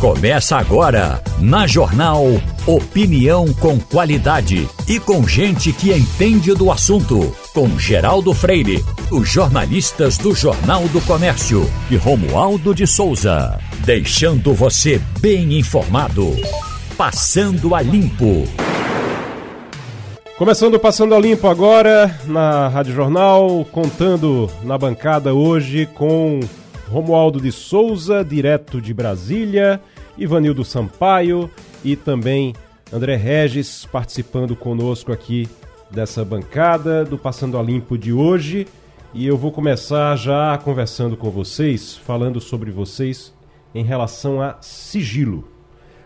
[0.00, 2.24] Começa agora, na Jornal
[2.66, 7.36] Opinião com qualidade e com gente que entende do assunto.
[7.52, 13.60] Com Geraldo Freire, os jornalistas do Jornal do Comércio e Romualdo de Souza.
[13.84, 16.34] Deixando você bem informado.
[16.96, 18.48] Passando a Limpo.
[20.38, 26.40] Começando Passando a Limpo agora na Rádio Jornal, contando na bancada hoje com
[26.90, 29.80] Romualdo de Souza, direto de Brasília,
[30.18, 31.48] Ivanildo Sampaio
[31.84, 32.52] e também
[32.92, 35.48] André Regis participando conosco aqui
[35.88, 38.66] dessa bancada do Passando a Limpo de hoje.
[39.14, 43.32] E eu vou começar já conversando com vocês, falando sobre vocês
[43.72, 45.48] em relação a sigilo.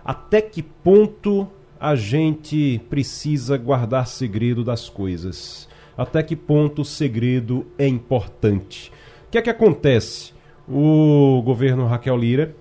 [0.04, 1.48] Até que ponto
[1.80, 5.66] a gente precisa guardar segredo das coisas?
[5.96, 8.92] Até que ponto o segredo é importante?
[9.26, 10.33] O que é que acontece?
[10.68, 12.54] O governo Raquel Lira,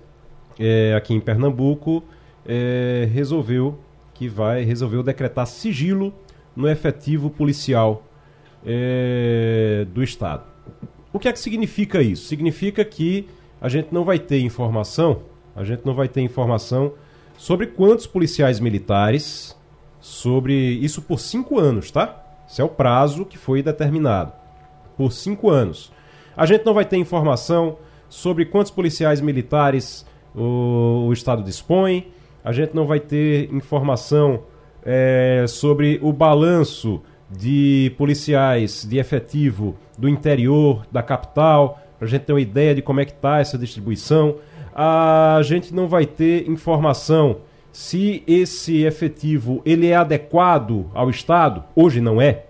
[0.58, 2.02] é, aqui em Pernambuco,
[2.46, 3.78] é, resolveu
[4.12, 6.14] que vai resolveu decretar sigilo
[6.54, 8.04] no efetivo policial
[8.64, 10.44] é, do estado.
[11.12, 12.26] O que é que significa isso?
[12.26, 13.26] Significa que
[13.60, 15.22] a gente não vai ter informação,
[15.56, 16.92] a gente não vai ter informação
[17.36, 19.56] sobre quantos policiais militares,
[20.00, 22.22] sobre isso por cinco anos, tá?
[22.48, 24.32] Esse é o prazo que foi determinado.
[24.96, 25.90] Por cinco anos.
[26.36, 27.78] A gente não vai ter informação
[28.14, 32.12] sobre quantos policiais militares o, o Estado dispõe,
[32.44, 34.44] a gente não vai ter informação
[34.84, 42.22] é, sobre o balanço de policiais de efetivo do interior da capital, para a gente
[42.22, 44.36] ter uma ideia de como é que está essa distribuição.
[44.72, 47.38] A gente não vai ter informação
[47.72, 51.64] se esse efetivo ele é adequado ao Estado.
[51.74, 52.44] Hoje não é.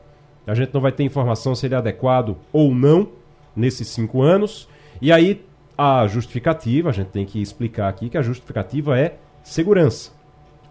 [0.46, 3.08] A gente não vai ter informação se ele é adequado ou não
[3.56, 4.68] nesses cinco anos.
[5.00, 5.42] E aí
[5.76, 10.12] a justificativa, a gente tem que explicar aqui que a justificativa é segurança.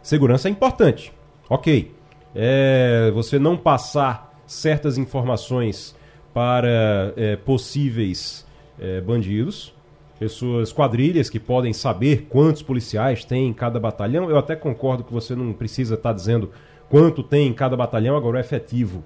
[0.02, 1.14] Segurança é importante.
[1.50, 1.94] Ok.
[2.36, 5.96] É, você não passar certas informações
[6.34, 8.46] para é, possíveis
[8.80, 9.74] é, bandidos,
[10.18, 14.30] pessoas, quadrilhas que podem saber quantos policiais tem em cada batalhão.
[14.30, 16.50] Eu até concordo que você não precisa estar tá dizendo
[16.90, 19.04] quanto tem em cada batalhão, agora o efetivo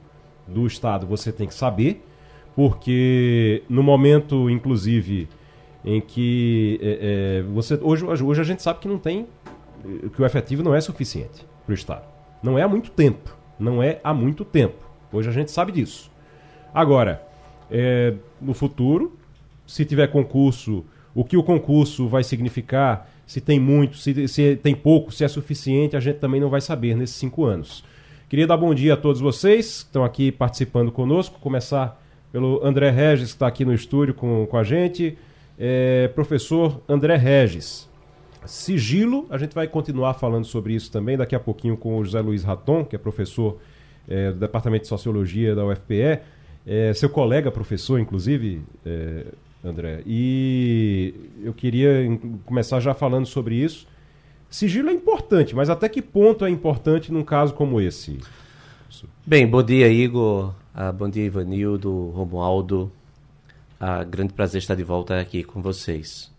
[0.47, 2.03] do Estado você tem que saber,
[2.55, 5.27] porque no momento, inclusive,
[5.87, 9.25] em que é, é, você hoje, hoje a gente sabe que não tem
[10.13, 12.03] que o efetivo não é suficiente para o Estado.
[12.43, 13.33] Não é há muito tempo.
[13.57, 14.75] Não é há muito tempo.
[15.13, 16.11] Hoje a gente sabe disso.
[16.73, 17.25] Agora,
[17.71, 19.17] é, no futuro,
[19.65, 20.83] se tiver concurso,
[21.15, 25.27] o que o concurso vai significar, se tem muito, se, se tem pouco, se é
[25.29, 27.81] suficiente, a gente também não vai saber nesses cinco anos.
[28.27, 31.39] Queria dar bom dia a todos vocês que estão aqui participando conosco.
[31.39, 35.17] Começar pelo André Regis, que está aqui no estúdio com, com a gente
[35.57, 37.87] é, professor André Regis.
[38.45, 42.21] Sigilo, a gente vai continuar falando sobre isso também daqui a pouquinho com o José
[42.21, 43.57] Luiz Raton, que é professor
[44.07, 46.19] é, do Departamento de Sociologia da UFPE,
[46.65, 49.25] é, seu colega professor, inclusive, é,
[49.63, 50.01] André.
[50.05, 51.13] E
[51.43, 53.87] eu queria começar já falando sobre isso.
[54.49, 58.19] Sigilo é importante, mas até que ponto é importante num caso como esse?
[59.25, 60.53] Bem, bom dia, Igor.
[60.73, 62.89] Ah, bom dia, Ivanildo, Romualdo.
[63.79, 66.31] A grande prazer estar de volta aqui com vocês.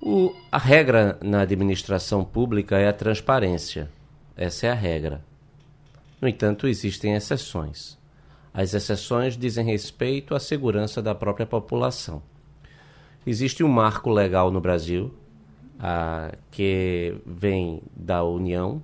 [0.00, 3.90] O, a regra na administração pública é a transparência.
[4.34, 5.22] Essa é a regra.
[6.20, 7.98] No entanto, existem exceções.
[8.54, 12.22] As exceções dizem respeito à segurança da própria população.
[13.26, 15.14] Existe um marco legal no Brasil
[16.50, 18.82] que vem da União,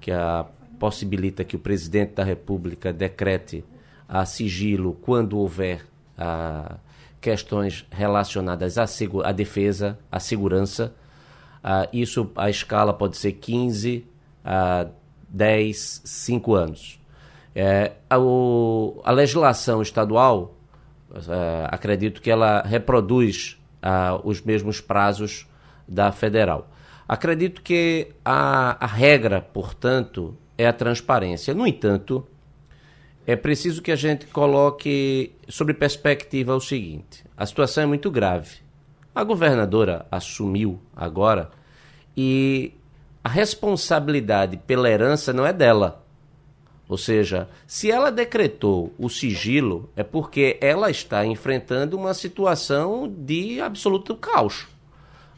[0.00, 0.46] que a,
[0.78, 3.64] possibilita que o presidente da República decrete
[4.08, 5.86] a sigilo quando houver
[6.18, 6.76] a,
[7.20, 8.84] questões relacionadas à,
[9.24, 10.94] à defesa, à segurança.
[11.64, 14.06] Uh, isso, a escala pode ser 15
[14.44, 14.86] a
[15.28, 17.00] 10, 5 anos.
[17.54, 20.54] É, a, o, a legislação estadual,
[21.10, 25.46] uh, acredito que ela reproduz uh, os mesmos prazos
[25.88, 26.68] da federal.
[27.08, 31.54] Acredito que a, a regra, portanto, é a transparência.
[31.54, 32.26] No entanto,
[33.26, 38.58] é preciso que a gente coloque sobre perspectiva o seguinte: a situação é muito grave.
[39.14, 41.50] A governadora assumiu agora
[42.16, 42.72] e
[43.22, 46.04] a responsabilidade pela herança não é dela.
[46.86, 53.60] Ou seja, se ela decretou o sigilo, é porque ela está enfrentando uma situação de
[53.60, 54.66] absoluto caos.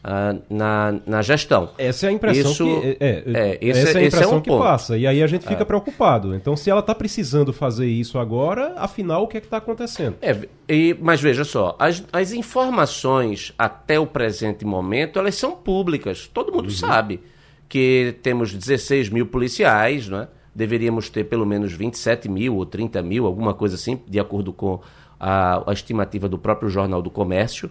[0.07, 1.71] Uh, na, na gestão.
[1.77, 4.37] Essa é a impressão Isso, que é, é, esse, essa é a é impressão é
[4.37, 4.63] um que ponto.
[4.63, 4.97] passa.
[4.97, 5.65] E aí a gente fica é.
[5.65, 6.35] preocupado.
[6.35, 10.17] Então, se ela está precisando fazer isso agora, afinal, o que é que está acontecendo?
[10.23, 16.31] É, e, mas veja só, as, as informações até o presente momento, elas são públicas.
[16.33, 16.71] Todo mundo uhum.
[16.71, 17.21] sabe
[17.69, 20.29] que temos 16 mil policiais, né?
[20.55, 24.81] deveríamos ter pelo menos 27 mil ou 30 mil, alguma coisa assim, de acordo com
[25.21, 27.71] a, a estimativa do próprio Jornal do Comércio,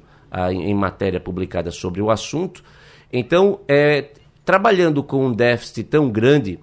[0.52, 2.64] em matéria publicada sobre o assunto.
[3.12, 4.10] Então, é,
[4.44, 6.60] trabalhando com um déficit tão grande,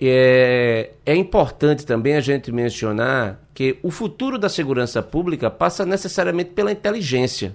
[0.00, 6.50] é, é importante também a gente mencionar que o futuro da segurança pública passa necessariamente
[6.50, 7.54] pela inteligência.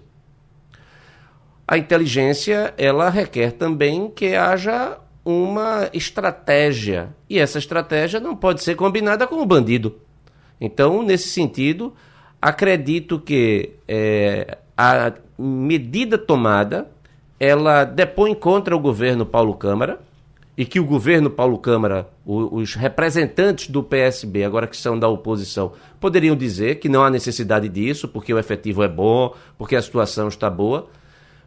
[1.68, 7.14] A inteligência, ela requer também que haja uma estratégia.
[7.30, 10.00] E essa estratégia não pode ser combinada com o bandido.
[10.60, 11.94] Então, nesse sentido,
[12.42, 16.90] acredito que é, a medida tomada
[17.38, 20.00] ela depõe contra o governo Paulo Câmara
[20.58, 25.74] e que o governo Paulo Câmara, os representantes do PSB, agora que são da oposição,
[26.00, 30.30] poderiam dizer que não há necessidade disso, porque o efetivo é bom, porque a situação
[30.30, 30.88] está boa.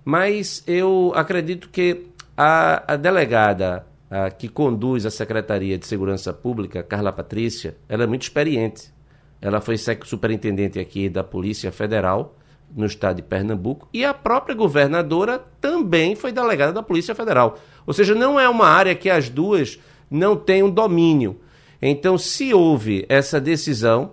[0.05, 6.83] Mas eu acredito que a, a delegada a, que conduz a Secretaria de Segurança Pública,
[6.83, 8.93] Carla Patrícia, ela é muito experiente.
[9.41, 12.37] Ela foi superintendente aqui da Polícia Federal
[12.75, 17.59] no estado de Pernambuco e a própria governadora também foi delegada da Polícia Federal.
[17.87, 19.79] Ou seja, não é uma área que as duas
[20.11, 21.41] não tenham domínio.
[21.81, 24.13] Então, se houve essa decisão,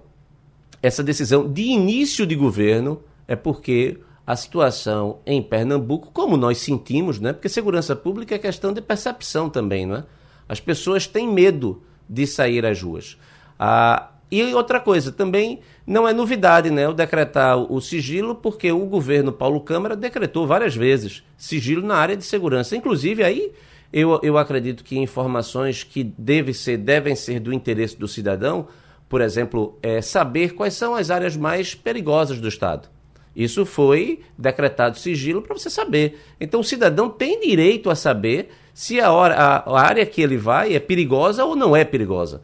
[0.81, 7.19] essa decisão de início de governo, é porque a situação em Pernambuco, como nós sentimos,
[7.19, 7.33] né?
[7.33, 10.03] Porque segurança pública é questão de percepção também, não é?
[10.47, 13.17] As pessoas têm medo de sair às ruas.
[13.59, 16.87] Ah, e outra coisa, também não é novidade, né?
[16.87, 22.15] O decretar o sigilo, porque o governo Paulo Câmara decretou várias vezes sigilo na área
[22.15, 22.75] de segurança.
[22.75, 23.51] Inclusive, aí
[23.91, 28.67] eu, eu acredito que informações que deve ser, devem ser do interesse do cidadão,
[29.09, 32.87] por exemplo, é saber quais são as áreas mais perigosas do Estado.
[33.35, 36.19] Isso foi decretado sigilo para você saber.
[36.39, 40.37] Então o cidadão tem direito a saber se a, hora, a, a área que ele
[40.37, 42.43] vai é perigosa ou não é perigosa.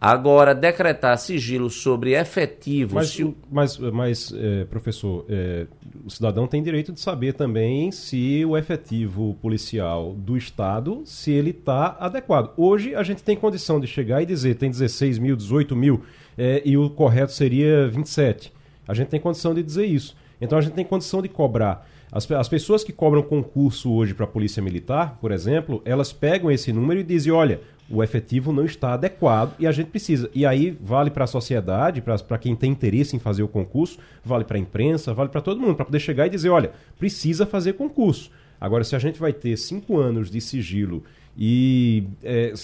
[0.00, 2.92] Agora, decretar sigilo sobre efetivos.
[2.94, 3.34] Mas, se...
[3.50, 5.66] mas, mas é, professor, é,
[6.04, 11.50] o cidadão tem direito de saber também se o efetivo policial do Estado, se ele
[11.50, 12.52] está adequado.
[12.56, 16.02] Hoje, a gente tem condição de chegar e dizer tem 16 mil, 18 mil,
[16.36, 18.52] é, e o correto seria 27.
[18.86, 20.14] A gente tem condição de dizer isso.
[20.40, 21.88] Então a gente tem condição de cobrar.
[22.12, 26.50] As, as pessoas que cobram concurso hoje para a Polícia Militar, por exemplo, elas pegam
[26.50, 30.28] esse número e dizem: olha, o efetivo não está adequado e a gente precisa.
[30.34, 34.44] E aí vale para a sociedade, para quem tem interesse em fazer o concurso, vale
[34.44, 37.74] para a imprensa, vale para todo mundo, para poder chegar e dizer: olha, precisa fazer
[37.74, 38.30] concurso.
[38.60, 41.04] Agora, se a gente vai ter cinco anos de sigilo
[41.38, 42.54] e é,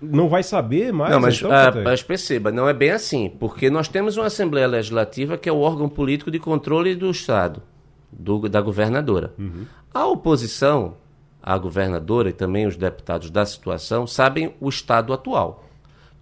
[0.00, 1.10] não vai saber mais.
[1.10, 4.66] Não, mas, então, ah, mas perceba, não é bem assim, porque nós temos uma Assembleia
[4.66, 7.62] Legislativa que é o órgão político de controle do Estado,
[8.12, 9.32] do, da governadora.
[9.38, 9.64] Uhum.
[9.92, 10.94] A oposição,
[11.42, 15.64] a governadora e também os deputados da situação sabem o estado atual.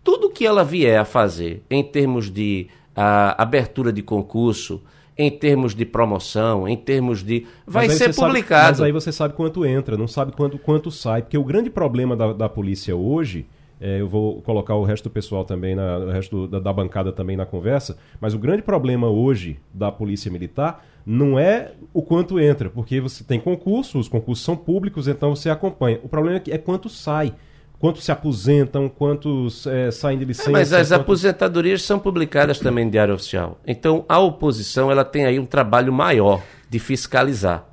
[0.04, 4.82] Tudo que ela vier a fazer em termos de a, ah, abertura de concurso,
[5.18, 7.44] em termos de promoção, em termos de.
[7.66, 8.62] Vai ser publicado.
[8.62, 11.22] Sabe, mas aí você sabe quanto entra, não sabe quanto, quanto sai.
[11.22, 13.44] Porque o grande problema da, da polícia hoje.
[13.80, 17.12] É, eu vou colocar o resto do pessoal também, na, o resto da, da, bancada
[17.12, 22.38] também na conversa, mas o grande problema hoje da Polícia Militar não é o quanto
[22.38, 25.98] entra, porque você tem concurso, os concursos são públicos, então você acompanha.
[26.02, 27.32] O problema é, é quanto sai
[27.78, 30.50] quantos se aposentam, quantos é, saem de licença.
[30.50, 30.92] É, mas as quantos...
[30.92, 33.58] aposentadorias são publicadas também em diário oficial.
[33.66, 37.66] Então a oposição ela tem aí um trabalho maior de fiscalizar.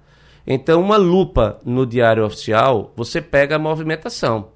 [0.47, 4.49] Então uma lupa no diário oficial você pega a movimentação.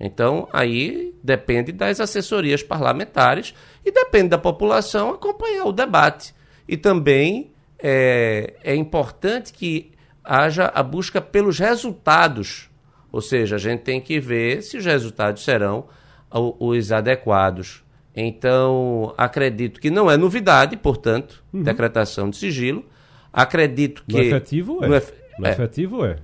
[0.00, 3.54] Então aí depende das assessorias parlamentares
[3.84, 6.34] e depende da população acompanhar o debate.
[6.66, 7.52] E também
[7.86, 9.92] é, é importante que
[10.24, 12.70] haja a busca pelos resultados
[13.14, 15.84] ou seja, a gente tem que ver se os resultados serão
[16.32, 17.84] os adequados.
[18.12, 21.62] Então, acredito que não é novidade, portanto, uhum.
[21.62, 22.84] decretação de sigilo.
[23.32, 24.16] Acredito que.
[24.16, 24.88] No efetivo é.
[24.88, 25.12] No, ef...
[25.38, 25.50] no é.
[25.52, 26.16] efetivo é.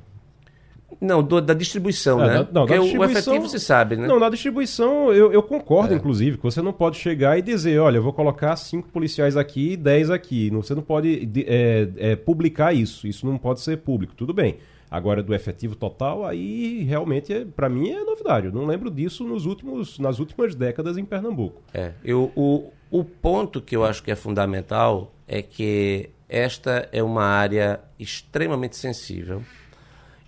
[1.01, 2.49] Não, do, da distribuição, é, né?
[2.53, 4.07] não, Porque distribuição, o efetivo se sabe, né?
[4.07, 5.97] Não, na distribuição eu, eu concordo, é.
[5.97, 9.73] inclusive, que você não pode chegar e dizer, olha, eu vou colocar cinco policiais aqui
[9.73, 10.51] e dez aqui.
[10.51, 13.07] Você não pode é, é, publicar isso.
[13.07, 14.15] Isso não pode ser público.
[14.15, 14.59] Tudo bem.
[14.91, 18.47] Agora, do efetivo total, aí realmente, é, para mim, é novidade.
[18.47, 21.63] Eu não lembro disso nos últimos, nas últimas décadas em Pernambuco.
[21.73, 27.03] É, eu, o, o ponto que eu acho que é fundamental é que esta é
[27.03, 29.43] uma área extremamente sensível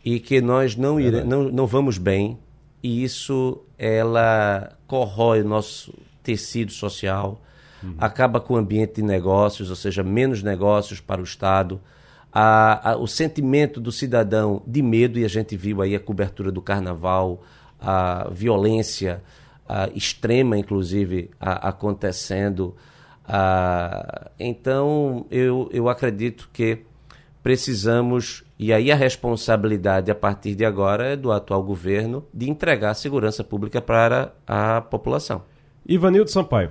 [0.05, 2.39] e que nós não, ire, não, não vamos bem
[2.83, 7.41] e isso ela corrói o nosso tecido social,
[7.83, 7.95] uhum.
[7.99, 11.81] acaba com o ambiente de negócios, ou seja, menos negócios para o Estado,
[12.33, 16.51] a, a, o sentimento do cidadão de medo, e a gente viu aí a cobertura
[16.51, 17.43] do carnaval,
[17.81, 19.23] a violência
[19.69, 22.75] a, extrema, inclusive, acontecendo.
[24.39, 26.85] então, eu, eu acredito que
[27.43, 32.91] precisamos, e aí a responsabilidade a partir de agora é do atual governo de entregar
[32.91, 35.43] a segurança pública para a população.
[35.85, 36.71] Ivanildo Sampaio.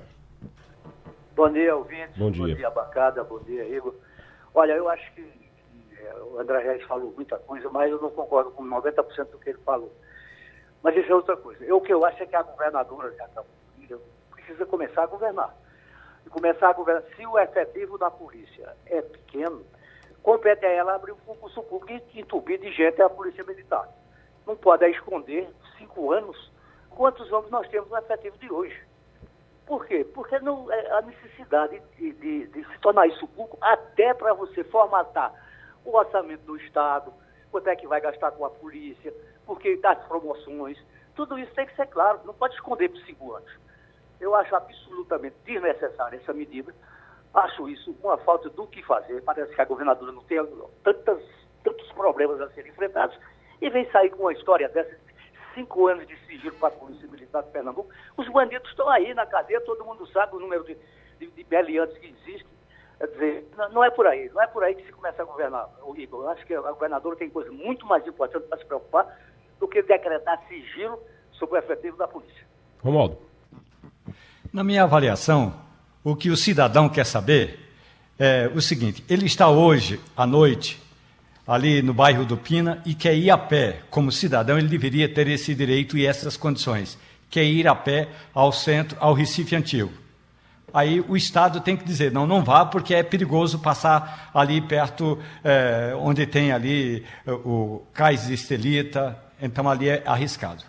[1.36, 2.18] Bom dia, ouvintes.
[2.18, 2.48] Bom dia.
[2.48, 3.26] Bom dia, Bacada.
[3.26, 3.94] Bom dia, Igor.
[4.56, 5.22] Olha, eu acho que,
[6.02, 9.50] é, o André Reis falou muita coisa, mas eu não concordo com 90% do que
[9.50, 9.92] ele falou.
[10.82, 11.62] Mas isso é outra coisa.
[11.66, 13.14] Eu, o que eu acho é que a governadora
[14.32, 15.54] precisa começar a governar.
[16.26, 17.04] E começar a governar.
[17.18, 19.62] Se o efetivo da polícia é pequeno,
[20.24, 23.88] compete a ela abrir um concurso público e entupir de gente a polícia militar.
[24.46, 26.52] Não pode esconder cinco anos
[26.90, 28.80] quantos homens nós temos no efetivo de hoje.
[29.66, 30.04] Por quê?
[30.04, 34.64] Porque não, é a necessidade de, de, de se tornar isso público, até para você
[34.66, 35.34] formatar
[35.86, 37.14] o orçamento do Estado,
[37.50, 39.14] quanto é que vai gastar com a polícia,
[39.46, 40.78] porque das promoções,
[41.16, 43.52] tudo isso tem que ser claro, não pode esconder por cinco anos.
[44.20, 46.74] Eu acho absolutamente desnecessária essa medida,
[47.34, 50.38] acho isso uma falta do que fazer, parece que a governadora não tem
[50.84, 51.24] tantas,
[51.64, 53.18] tantos problemas a serem enfrentados,
[53.62, 54.96] e vem sair com uma história dessa
[55.54, 57.90] cinco anos de sigilo para a Polícia Militar de Pernambuco.
[58.18, 60.78] Os bandidos estão aí na cadeia, todo mundo sabe o número de,
[61.20, 62.52] de, de beliantes que existem.
[62.98, 65.70] Quer dizer, não é por aí, não é por aí que se começa a governar,
[65.84, 66.24] o Igor.
[66.24, 69.20] Eu acho que a governadora tem coisa muito mais importante para se preocupar
[69.60, 71.00] do que decretar sigilo
[71.32, 72.46] sobre o efetivo da polícia.
[72.84, 73.18] Romualdo.
[74.54, 75.54] Na minha avaliação,
[76.04, 77.60] o que o cidadão quer saber
[78.18, 80.80] é o seguinte: ele está hoje à noite
[81.48, 83.82] ali no bairro do Pina e quer ir a pé.
[83.90, 86.98] Como cidadão, ele deveria ter esse direito e essas condições.
[87.30, 89.92] Quer ir a pé ao centro, ao Recife Antigo.
[90.74, 95.20] Aí o Estado tem que dizer, não, não vá, porque é perigoso passar ali perto,
[95.44, 100.64] é, onde tem ali eh, o cais de estelita, então ali é arriscado.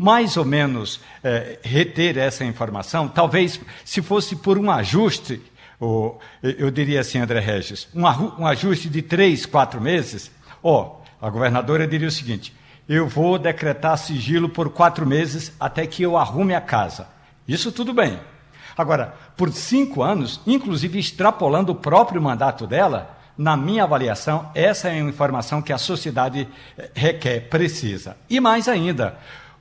[0.00, 5.42] Mais ou menos é, reter essa informação, talvez se fosse por um ajuste
[5.80, 10.30] ou, eu diria assim, André Regis, um, um ajuste de três, quatro meses,
[10.62, 12.54] ó, a governadora diria o seguinte:
[12.88, 17.08] eu vou decretar sigilo por quatro meses até que eu arrume a casa.
[17.46, 18.18] Isso tudo bem.
[18.76, 25.00] Agora, por cinco anos, inclusive extrapolando o próprio mandato dela, na minha avaliação, essa é
[25.00, 28.16] uma informação que a sociedade eh, requer, precisa.
[28.28, 29.16] E mais ainda,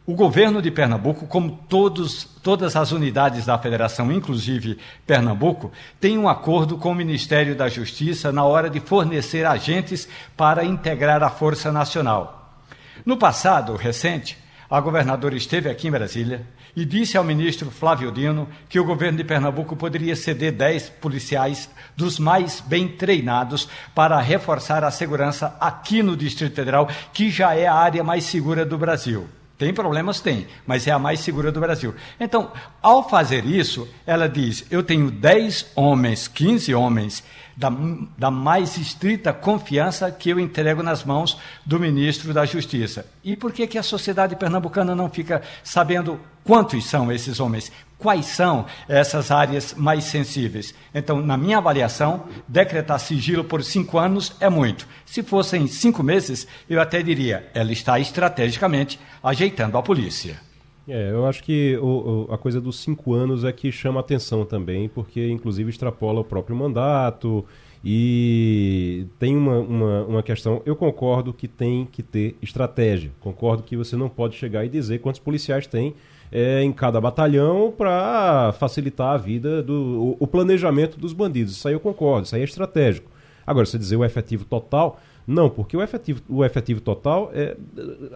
[0.07, 6.29] o governo de Pernambuco, como todos, todas as unidades da federação, inclusive Pernambuco, tem um
[6.29, 11.73] acordo com o Ministério da Justiça na hora de fornecer agentes para integrar a Força
[11.73, 12.57] Nacional.
[13.05, 14.37] No passado recente,
[14.69, 19.17] a governadora esteve aqui em Brasília e disse ao ministro Flávio Dino que o governo
[19.17, 26.01] de Pernambuco poderia ceder 10 policiais dos mais bem treinados para reforçar a segurança aqui
[26.01, 29.27] no Distrito Federal, que já é a área mais segura do Brasil.
[29.57, 30.19] Tem problemas?
[30.19, 31.95] Tem, mas é a mais segura do Brasil.
[32.19, 37.23] Então, ao fazer isso, ela diz: eu tenho 10 homens, 15 homens
[37.55, 37.71] da,
[38.15, 43.07] da mais estrita confiança que eu entrego nas mãos do ministro da Justiça.
[43.23, 47.71] E por que, que a sociedade pernambucana não fica sabendo quantos são esses homens?
[47.97, 50.73] Quais são essas áreas mais sensíveis?
[50.93, 54.87] Então, na minha avaliação, decretar sigilo por cinco anos é muito.
[55.03, 60.39] Se fossem cinco meses, eu até diria, ela está estrategicamente ajeitando a polícia.
[60.87, 64.45] É, eu acho que o, o, a coisa dos cinco anos é que chama atenção
[64.45, 67.43] também, porque inclusive extrapola o próprio mandato
[67.83, 70.61] e tem uma, uma, uma, questão.
[70.65, 73.11] Eu concordo que tem que ter estratégia.
[73.19, 75.93] Concordo que você não pode chegar e dizer quantos policiais tem
[76.31, 81.53] é, em cada batalhão para facilitar a vida do o, o, planejamento dos bandidos.
[81.53, 83.09] Isso aí eu concordo, isso aí é estratégico.
[83.45, 87.55] Agora, você dizer o efetivo total, não, porque o efetivo, o efetivo total é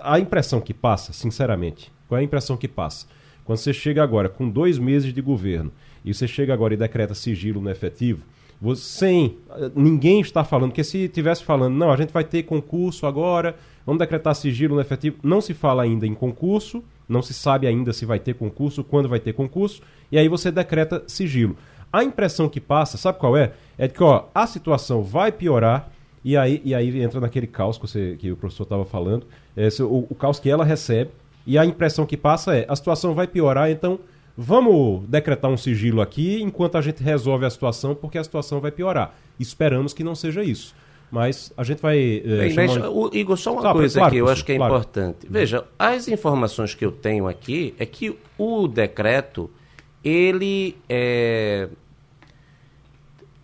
[0.03, 3.07] a impressão que passa, sinceramente qual é a impressão que passa?
[3.45, 5.71] Quando você chega agora com dois meses de governo
[6.03, 8.21] e você chega agora e decreta sigilo no efetivo,
[8.61, 9.37] você, sem
[9.73, 14.00] ninguém está falando, que se tivesse falando, não, a gente vai ter concurso agora, vamos
[14.00, 18.05] decretar sigilo no efetivo, não se fala ainda em concurso, não se sabe ainda se
[18.05, 21.57] vai ter concurso, quando vai ter concurso, e aí você decreta sigilo.
[21.91, 23.51] A impressão que passa, sabe qual é?
[23.77, 25.91] É de que ó, a situação vai piorar,
[26.23, 29.25] e aí, e aí entra naquele caos que, você, que o professor estava falando,
[29.57, 31.11] esse, o, o caos que ela recebe,
[31.45, 34.00] e a impressão que passa é: a situação vai piorar, então
[34.38, 38.71] vamos decretar um sigilo aqui enquanto a gente resolve a situação, porque a situação vai
[38.71, 39.13] piorar.
[39.39, 40.75] Esperamos que não seja isso.
[41.11, 41.97] Mas a gente vai.
[41.99, 44.73] Eh, Bem, mas, o, Igor, só uma coisa claro, que eu acho que é claro.
[44.73, 45.27] importante.
[45.29, 49.51] Veja, as informações que eu tenho aqui é que o decreto
[50.03, 51.67] ele é,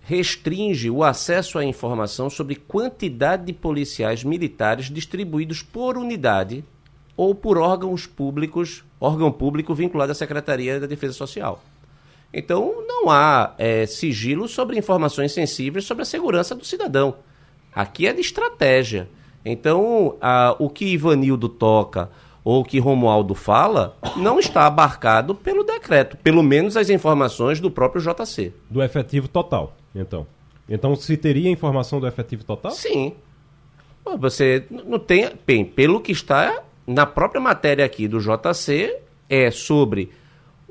[0.03, 6.63] restringe o acesso à informação sobre quantidade de policiais militares distribuídos por unidade
[7.17, 11.61] ou por órgãos públicos, órgão público vinculado à Secretaria da Defesa Social.
[12.33, 17.15] Então, não há é, sigilo sobre informações sensíveis sobre a segurança do cidadão.
[17.77, 19.07] Aqui é de estratégia.
[19.45, 22.09] Então, a, o que Ivanildo toca
[22.43, 27.69] ou o que Romualdo fala não está abarcado pelo decreto, pelo menos as informações do
[27.69, 28.51] próprio JC.
[28.67, 30.25] Do efetivo total, então.
[30.67, 32.71] Então, se teria informação do efetivo total?
[32.71, 33.13] Sim.
[34.17, 35.29] Você não tem.
[35.45, 38.97] Bem, pelo que está na própria matéria aqui do JC,
[39.29, 40.09] é sobre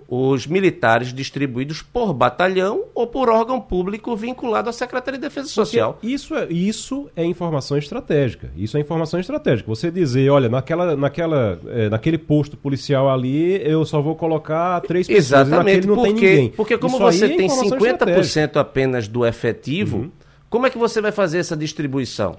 [0.09, 5.95] os militares distribuídos por batalhão ou por órgão público vinculado à Secretaria de Defesa Social.
[5.95, 8.51] Porque isso é, isso é informação estratégica.
[8.57, 9.69] Isso é informação estratégica.
[9.69, 15.09] Você dizer, olha, naquela, naquela, é, naquele posto policial ali, eu só vou colocar três
[15.09, 16.51] pessoas Exatamente, não porque, tem ninguém.
[16.51, 20.11] Porque como isso você é tem 50% apenas do efetivo, uhum.
[20.49, 22.37] como é que você vai fazer essa distribuição?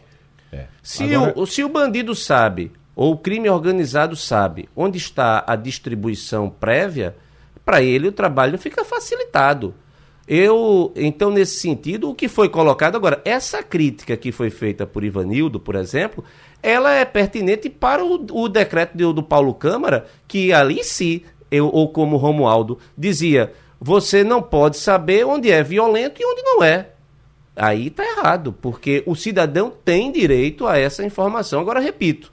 [0.54, 0.66] É.
[0.82, 1.34] Se, Agora...
[1.36, 7.14] o, se o bandido sabe, ou o crime organizado sabe, onde está a distribuição prévia
[7.68, 9.76] para ele o trabalho fica facilitado.
[10.26, 15.04] Eu, então, nesse sentido, o que foi colocado agora, essa crítica que foi feita por
[15.04, 16.24] Ivanildo, por exemplo,
[16.64, 21.22] ela é pertinente para o, o decreto do, do, Paulo Câmara, que ali sim,
[21.52, 26.64] eu, ou como Romualdo dizia, você não pode saber onde é violento e onde não
[26.64, 26.92] é.
[27.54, 31.60] Aí está errado, porque o cidadão tem direito a essa informação.
[31.60, 32.32] Agora, repito,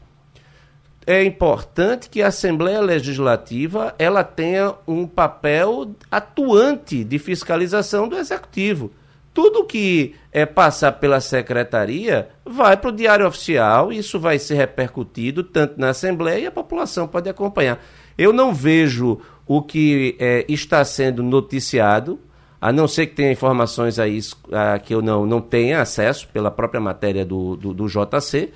[1.06, 8.90] é importante que a Assembleia Legislativa ela tenha um papel atuante de fiscalização do Executivo.
[9.32, 15.42] Tudo que é passar pela Secretaria vai para o Diário Oficial, isso vai ser repercutido
[15.42, 17.84] tanto na Assembleia e a população pode acompanhar.
[18.16, 22.18] Eu não vejo o que é, está sendo noticiado,
[22.61, 24.20] a não ser que tenha informações aí
[24.52, 28.52] a, que eu não, não tenha acesso pela própria matéria do, do, do JC.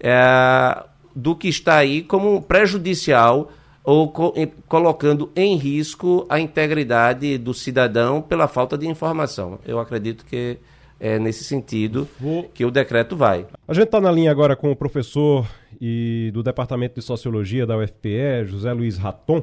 [0.00, 0.82] É,
[1.14, 3.50] do que está aí como prejudicial
[3.84, 4.32] ou co
[4.68, 9.58] colocando em risco a integridade do cidadão pela falta de informação.
[9.66, 10.58] Eu acredito que
[11.00, 12.08] é nesse sentido
[12.54, 13.46] que o decreto vai.
[13.66, 15.46] A gente está na linha agora com o professor
[15.80, 19.42] e do Departamento de Sociologia da UFPE, José Luiz Raton.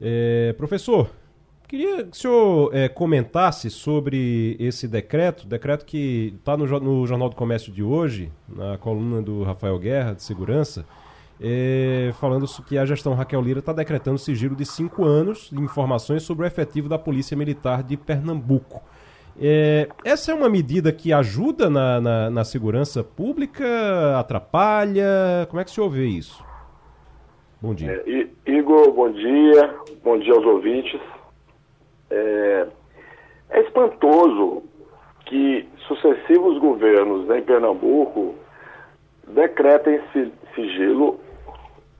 [0.00, 1.10] É, professor,
[1.70, 7.28] Queria que o senhor é, comentasse sobre esse decreto, decreto que está no, no, Jornal
[7.28, 10.84] do Comércio de hoje, na coluna do Rafael Guerra, de Segurança,
[11.40, 16.24] é, falando que a gestão Raquel Lira está decretando sigilo de cinco anos de informações
[16.24, 18.82] sobre o efetivo da Polícia Militar de Pernambuco.
[19.40, 25.46] É, essa é uma medida que ajuda na, na, na, segurança pública, atrapalha?
[25.48, 26.44] Como é que o senhor vê isso?
[27.62, 28.02] Bom dia.
[28.04, 29.72] É, Igor, bom dia.
[30.02, 31.00] Bom dia aos ouvintes.
[32.10, 32.66] É,
[33.50, 34.62] é espantoso
[35.26, 38.34] que sucessivos governos em Pernambuco
[39.28, 40.00] decretem
[40.54, 41.20] sigilo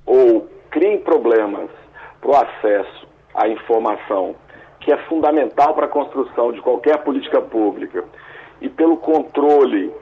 [0.04, 1.70] ou criem problemas
[2.20, 4.34] para o acesso à informação,
[4.80, 8.04] que é fundamental para a construção de qualquer política pública,
[8.60, 9.92] e pelo controle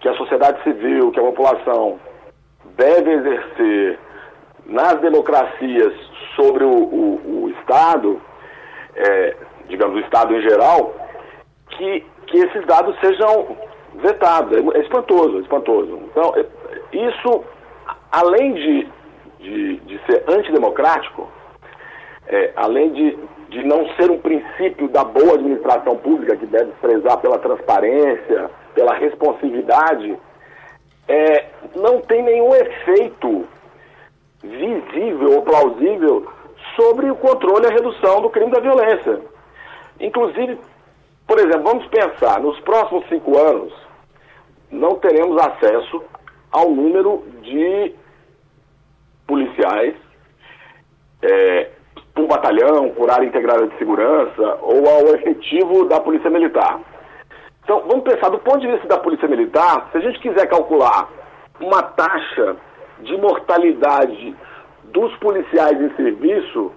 [0.00, 1.98] que a sociedade civil, que a população
[2.76, 3.98] deve exercer
[4.66, 5.92] nas democracias
[6.36, 8.20] sobre o, o, o Estado,
[8.98, 9.36] é,
[9.68, 10.94] digamos, o Estado em geral,
[11.70, 13.56] que, que esses dados sejam
[13.94, 14.52] vetados.
[14.52, 16.00] É, é espantoso, é espantoso.
[16.10, 16.44] Então, é,
[16.92, 17.44] isso,
[18.10, 18.88] além de,
[19.38, 21.28] de, de ser antidemocrático,
[22.26, 27.18] é, além de, de não ser um princípio da boa administração pública, que deve prezar
[27.18, 30.16] pela transparência, pela responsividade,
[31.06, 33.46] é, não tem nenhum efeito
[34.42, 36.26] visível ou plausível
[36.78, 39.20] sobre o controle e a redução do crime da violência.
[39.98, 40.58] Inclusive,
[41.26, 43.72] por exemplo, vamos pensar, nos próximos cinco anos,
[44.70, 46.04] não teremos acesso
[46.52, 47.94] ao número de
[49.26, 49.96] policiais
[51.22, 51.70] é,
[52.14, 56.80] por batalhão, por área integrada de segurança ou ao efetivo da Polícia Militar.
[57.64, 61.08] Então, vamos pensar, do ponto de vista da Polícia Militar, se a gente quiser calcular
[61.60, 62.56] uma taxa
[63.00, 64.34] de mortalidade
[64.92, 66.72] dos policiais em serviço,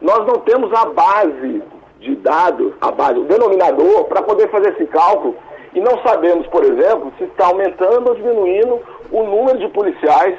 [0.00, 1.62] nós não temos a base
[2.00, 5.36] de dados, a base, o denominador, para poder fazer esse cálculo.
[5.74, 10.38] E não sabemos, por exemplo, se está aumentando ou diminuindo o número de policiais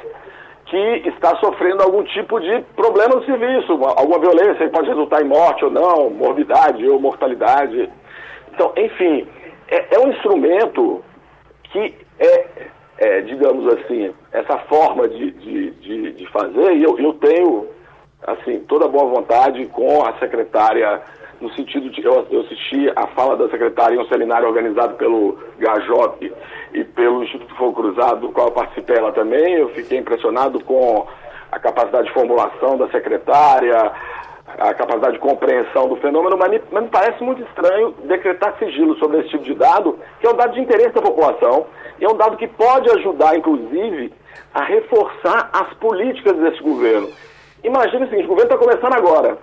[0.66, 5.28] que está sofrendo algum tipo de problema no serviço, alguma violência que pode resultar em
[5.28, 7.88] morte ou não, morbidade ou mortalidade.
[8.52, 9.28] Então, enfim,
[9.68, 11.04] é, é um instrumento
[11.64, 12.44] que é,
[12.98, 17.66] é, digamos assim, essa forma de, de, de, de fazer, e eu, eu tenho,
[18.26, 21.00] assim, toda boa vontade com a secretária,
[21.40, 25.38] no sentido de, eu, eu assisti a fala da secretária em um seminário organizado pelo
[25.58, 26.30] Gajop
[26.74, 31.06] e pelo Instituto Fogo Cruzado, do qual eu participei ela também, eu fiquei impressionado com
[31.50, 33.90] a capacidade de formulação da secretária,
[34.58, 38.96] a capacidade de compreensão do fenômeno, mas me, mas me, parece muito estranho decretar sigilo
[38.98, 41.66] sobre esse tipo de dado, que é um dado de interesse da população,
[41.98, 44.12] e é um dado que pode ajudar, inclusive,
[44.54, 47.08] a reforçar as políticas desse governo.
[47.62, 49.38] Imagina o seguinte, o governo está começando agora.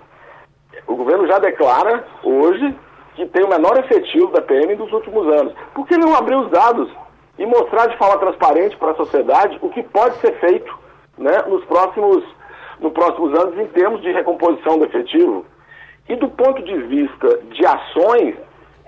[0.86, 2.74] O governo já declara, hoje,
[3.14, 5.54] que tem o menor efetivo da PM dos últimos anos.
[5.74, 6.90] Por que não abrir os dados
[7.38, 10.76] e mostrar de forma transparente para a sociedade o que pode ser feito
[11.16, 12.24] né, nos próximos
[12.80, 15.44] nos próximos anos em termos de recomposição do efetivo.
[16.08, 18.34] E do ponto de vista de ações,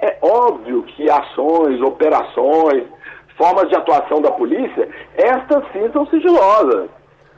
[0.03, 2.85] é óbvio que ações, operações,
[3.37, 6.89] formas de atuação da polícia, estas sim são sigilosas.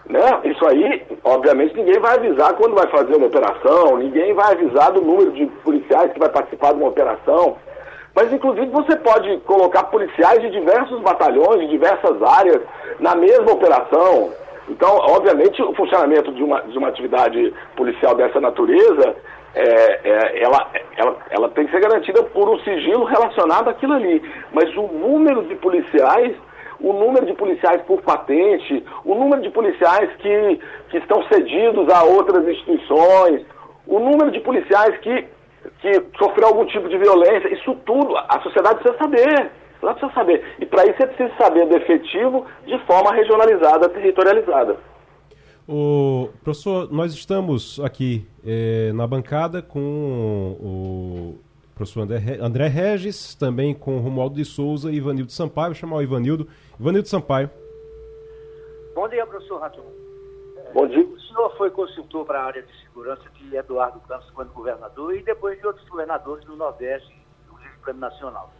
[0.08, 0.20] Né?
[0.44, 5.02] Isso aí, obviamente, ninguém vai avisar quando vai fazer uma operação, ninguém vai avisar do
[5.02, 7.56] número de policiais que vai participar de uma operação.
[8.14, 12.62] Mas, inclusive, você pode colocar policiais de diversos batalhões, de diversas áreas,
[12.98, 14.32] na mesma operação.
[14.68, 19.16] Então, obviamente, o funcionamento de uma, de uma atividade policial dessa natureza,
[19.54, 24.22] é, é, ela, ela, ela tem que ser garantida por um sigilo relacionado àquilo ali.
[24.52, 26.36] Mas o número de policiais,
[26.80, 32.04] o número de policiais por patente, o número de policiais que, que estão cedidos a
[32.04, 33.42] outras instituições,
[33.86, 35.26] o número de policiais que,
[35.80, 39.50] que sofreu algum tipo de violência, isso tudo a sociedade precisa saber.
[39.82, 40.44] Lá precisa saber.
[40.58, 44.76] E para isso é preciso saber do efetivo de forma regionalizada, territorializada.
[45.68, 51.38] O professor, nós estamos aqui eh, na bancada com o
[51.74, 55.68] professor André, André Regis, também com Romualdo de Souza e Ivanildo Sampaio.
[55.68, 56.48] Vou chamar o Ivanildo.
[56.80, 57.50] Ivanildo Sampaio.
[58.94, 59.84] Bom dia, professor Raton.
[60.74, 61.06] Bom dia.
[61.06, 65.22] O senhor foi consultor para a área de segurança de Eduardo Campos quando governador e
[65.22, 67.14] depois de outros governadores do Nordeste,
[67.46, 68.52] inclusive Plano Nacional.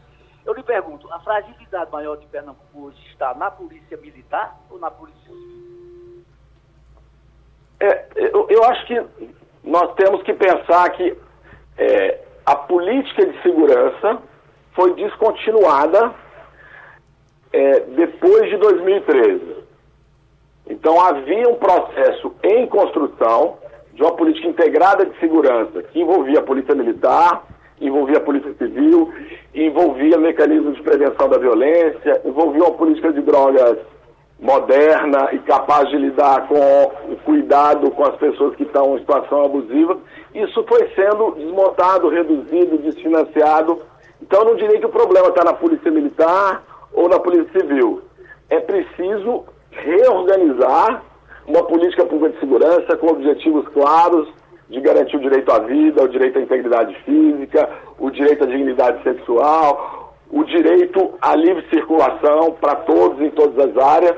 [0.49, 4.91] Eu lhe pergunto, a fragilidade maior de Pernambuco hoje está na polícia militar ou na
[4.91, 6.25] polícia civil?
[7.79, 9.07] É, eu, eu, acho que
[9.63, 11.15] nós temos que pensar que
[11.77, 14.23] é, a política de segurança
[14.73, 16.15] foi descontinuada
[17.53, 19.55] é, depois de 2013.
[20.67, 23.59] Então havia um processo em construção
[23.93, 27.45] de uma política integrada de segurança que envolvia a polícia militar,
[27.81, 29.13] envolvia a polícia civil
[29.55, 33.79] envolvia mecanismos de prevenção da violência, envolvia uma política de drogas
[34.41, 39.45] moderna e capaz de lidar com o cuidado com as pessoas que estão em situação
[39.45, 39.99] abusiva.
[40.35, 43.81] Isso foi sendo desmontado, reduzido, desfinanciado.
[44.23, 46.63] Então, não diria que o problema está na Polícia Militar
[46.93, 48.03] ou na Polícia Civil.
[48.49, 51.03] É preciso reorganizar
[51.47, 54.29] uma política pública de segurança com objetivos claros,
[54.69, 59.03] de garantir o direito à vida, o direito à integridade física, o direito à dignidade
[59.03, 64.17] sexual, o direito à livre circulação para todos em todas as áreas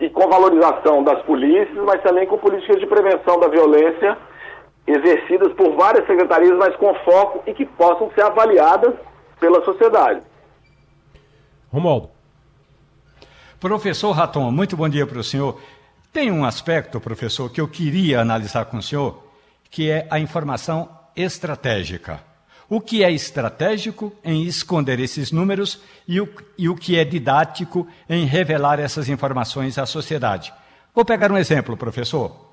[0.00, 4.18] e com valorização das polícias, mas também com políticas de prevenção da violência
[4.86, 8.94] exercidas por várias secretarias, mas com foco e que possam ser avaliadas
[9.40, 10.20] pela sociedade.
[11.72, 12.10] Romualdo.
[13.58, 15.58] Professor Raton, muito bom dia para o senhor.
[16.12, 19.25] Tem um aspecto, professor, que eu queria analisar com o senhor,
[19.70, 22.20] que é a informação estratégica.
[22.68, 27.86] O que é estratégico em esconder esses números e o, e o que é didático
[28.08, 30.52] em revelar essas informações à sociedade.
[30.92, 32.46] Vou pegar um exemplo, professor.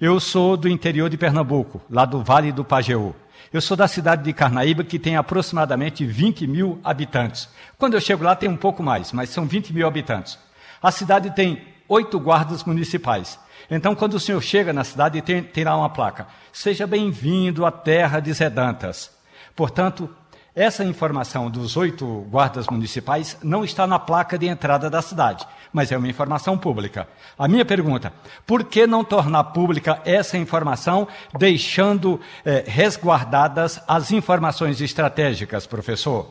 [0.00, 3.14] Eu sou do interior de Pernambuco, lá do Vale do Pajeú.
[3.52, 7.48] Eu sou da cidade de Carnaíba, que tem aproximadamente 20 mil habitantes.
[7.78, 10.38] Quando eu chego lá, tem um pouco mais, mas são 20 mil habitantes.
[10.82, 13.38] A cidade tem oito guardas municipais.
[13.70, 18.20] Então, quando o senhor chega na cidade, tem, lá uma placa: Seja bem-vindo à terra
[18.20, 19.14] de Zedantas.
[19.54, 20.08] Portanto,
[20.54, 25.92] essa informação dos oito guardas municipais não está na placa de entrada da cidade, mas
[25.92, 27.08] é uma informação pública.
[27.38, 28.12] A minha pergunta:
[28.46, 31.06] por que não tornar pública essa informação,
[31.38, 36.26] deixando eh, resguardadas as informações estratégicas, professor?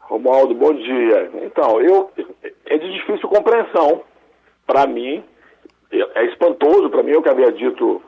[0.00, 1.30] Romualdo, bom dia.
[1.46, 2.12] Então, eu
[2.66, 4.02] é de difícil compreensão
[4.66, 5.24] para mim
[5.90, 8.02] é espantoso para mim, eu que havia dito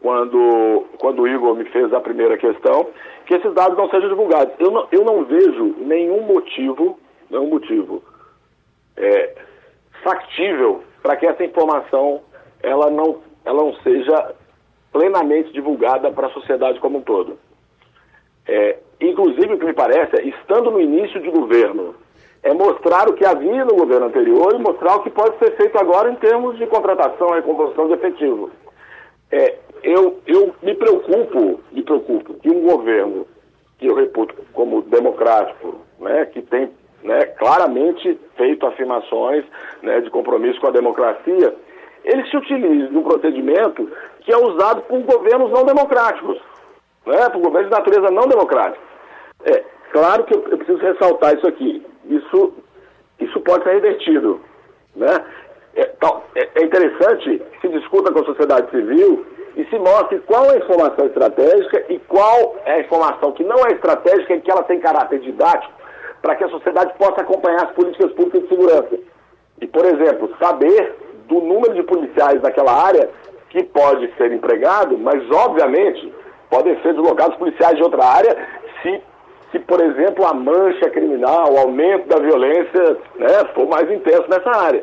[0.00, 2.88] quando, quando o Igor me fez a primeira questão,
[3.24, 4.52] que esses dados não sejam divulgados.
[4.58, 6.98] Eu não, eu não vejo nenhum motivo,
[7.30, 8.02] nenhum motivo
[8.96, 9.34] é,
[10.02, 12.20] factível para que essa informação
[12.62, 14.34] ela não, ela não seja
[14.92, 17.38] plenamente divulgada para a sociedade como um todo.
[18.46, 21.94] É, inclusive, o que me parece é, estando no início de governo
[22.42, 25.78] é mostrar o que havia no governo anterior e mostrar o que pode ser feito
[25.78, 28.50] agora em termos de contratação e recomposição de efetivo.
[29.30, 33.26] É, eu, eu me preocupo, me preocupo que um governo
[33.78, 36.70] que eu reputo como democrático, né, que tem
[37.02, 39.44] né, claramente feito afirmações
[39.82, 41.54] né, de compromisso com a democracia,
[42.04, 46.40] ele se utilize de um procedimento que é usado por governos não democráticos,
[47.06, 48.84] né, por governos de natureza não democrática.
[49.44, 51.86] É, claro que eu, preciso ressaltar isso aqui.
[52.06, 52.54] Isso,
[53.20, 54.40] isso pode ser revertido.
[54.96, 55.24] Né?
[55.74, 55.90] É,
[56.34, 59.24] é, é interessante que se discuta com a sociedade civil
[59.56, 63.58] e se mostre qual é a informação estratégica e qual é a informação que não
[63.66, 65.72] é estratégica e que ela tem caráter didático
[66.22, 68.98] para que a sociedade possa acompanhar as políticas públicas de segurança.
[69.60, 73.10] E, por exemplo, saber do número de policiais daquela área
[73.50, 76.12] que pode ser empregado, mas, obviamente,
[76.48, 78.48] podem ser deslocados policiais de outra área
[78.82, 79.02] se,
[79.52, 84.50] se por exemplo, a mancha criminal, o aumento da violência né, for mais intenso nessa
[84.50, 84.82] área.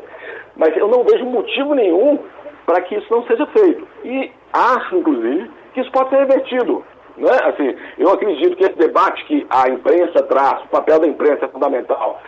[0.56, 2.18] Mas eu não vejo motivo nenhum
[2.64, 3.86] para que isso não seja feito.
[4.04, 6.84] E acho, inclusive, que isso pode ser revertido.
[7.16, 7.36] Né?
[7.44, 11.48] Assim, eu acredito que esse debate que a imprensa traz, o papel da imprensa é
[11.48, 12.20] fundamental,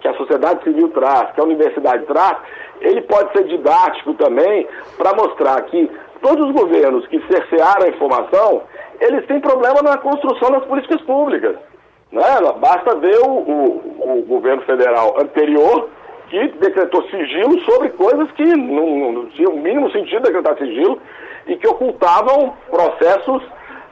[0.00, 2.36] que a sociedade civil traz, que a universidade traz,
[2.80, 8.62] ele pode ser didático também para mostrar que todos os governos que cercearam a informação,
[9.00, 11.56] eles têm problema na construção das políticas públicas.
[12.16, 12.22] Né?
[12.58, 15.90] Basta ver o, o, o governo federal anterior
[16.30, 20.98] que decretou sigilo sobre coisas que não, não tinham o mínimo sentido decretar sigilo
[21.46, 23.42] e que ocultavam processos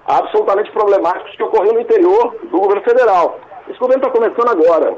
[0.06, 3.38] absolutamente problemáticos que ocorriam no interior do governo federal.
[3.68, 4.94] Esse governo está começando agora.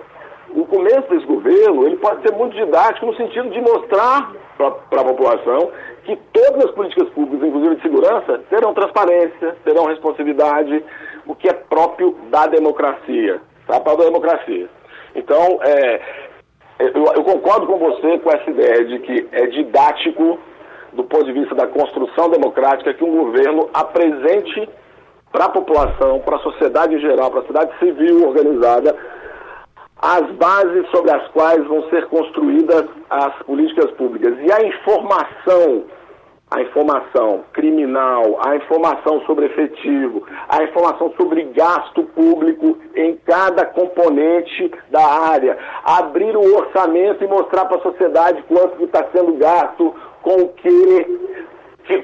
[0.54, 5.04] O começo desse governo ele pode ser muito didático no sentido de mostrar para a
[5.04, 5.70] população
[6.04, 10.82] que todas as políticas públicas, inclusive de segurança, terão transparência, terão responsividade,
[11.26, 13.80] o que é próprio da democracia, tá?
[13.80, 14.68] para a democracia.
[15.14, 16.00] Então, é,
[16.78, 20.38] eu, eu concordo com você com essa ideia de que é didático
[20.92, 24.68] do ponto de vista da construção democrática que um governo apresente
[25.30, 28.96] para a população, para a sociedade em geral, para a sociedade civil organizada,
[30.00, 34.34] as bases sobre as quais vão ser construídas as políticas públicas.
[34.40, 35.84] E a informação,
[36.48, 44.70] a informação criminal, a informação sobre efetivo, a informação sobre gasto público em cada componente
[44.88, 50.42] da área, abrir o orçamento e mostrar para a sociedade quanto está sendo gasto, com
[50.42, 51.18] o que,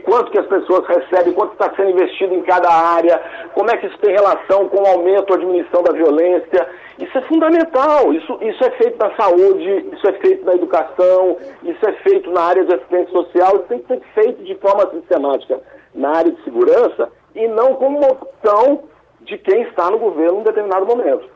[0.04, 3.20] quanto que as pessoas recebem, quanto está sendo investido em cada área,
[3.54, 6.68] como é que isso tem relação com o aumento ou diminuição da violência.
[6.98, 11.88] Isso é fundamental, isso, isso é feito na saúde, isso é feito na educação, isso
[11.88, 15.60] é feito na área de assistência social, isso tem que ser feito de forma sistemática
[15.94, 18.84] na área de segurança e não como uma opção
[19.22, 21.28] de quem está no governo em determinado momento.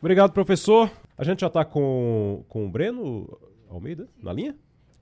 [0.00, 0.90] Obrigado, professor.
[1.16, 3.38] A gente já está com, com o Breno
[3.70, 4.54] Almeida na linha?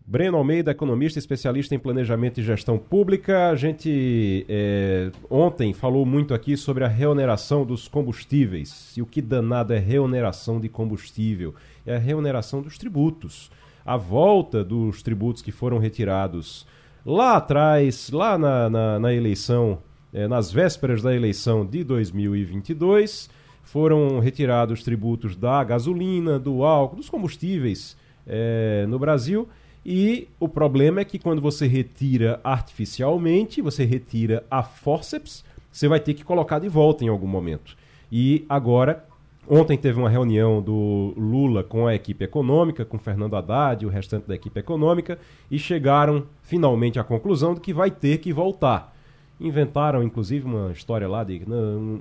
[0.05, 3.49] Breno Almeida, economista especialista em planejamento e gestão pública.
[3.49, 8.95] A gente é, ontem falou muito aqui sobre a reoneração dos combustíveis.
[8.97, 11.55] E o que danado é reoneração de combustível?
[11.87, 13.51] É a reoneração dos tributos.
[13.87, 16.67] A volta dos tributos que foram retirados
[17.07, 19.79] lá atrás, lá na, na, na eleição,
[20.13, 23.31] é, nas vésperas da eleição de 2022,
[23.63, 29.49] foram retirados tributos da gasolina, do álcool, dos combustíveis é, no Brasil
[29.85, 35.99] e o problema é que quando você retira artificialmente, você retira a forceps, você vai
[35.99, 37.77] ter que colocar de volta em algum momento.
[38.11, 39.05] E agora,
[39.49, 43.91] ontem teve uma reunião do Lula com a equipe econômica, com Fernando Haddad e o
[43.91, 45.19] restante da equipe econômica,
[45.51, 48.95] e chegaram finalmente à conclusão de que vai ter que voltar.
[49.41, 51.43] Inventaram, inclusive, uma história lá de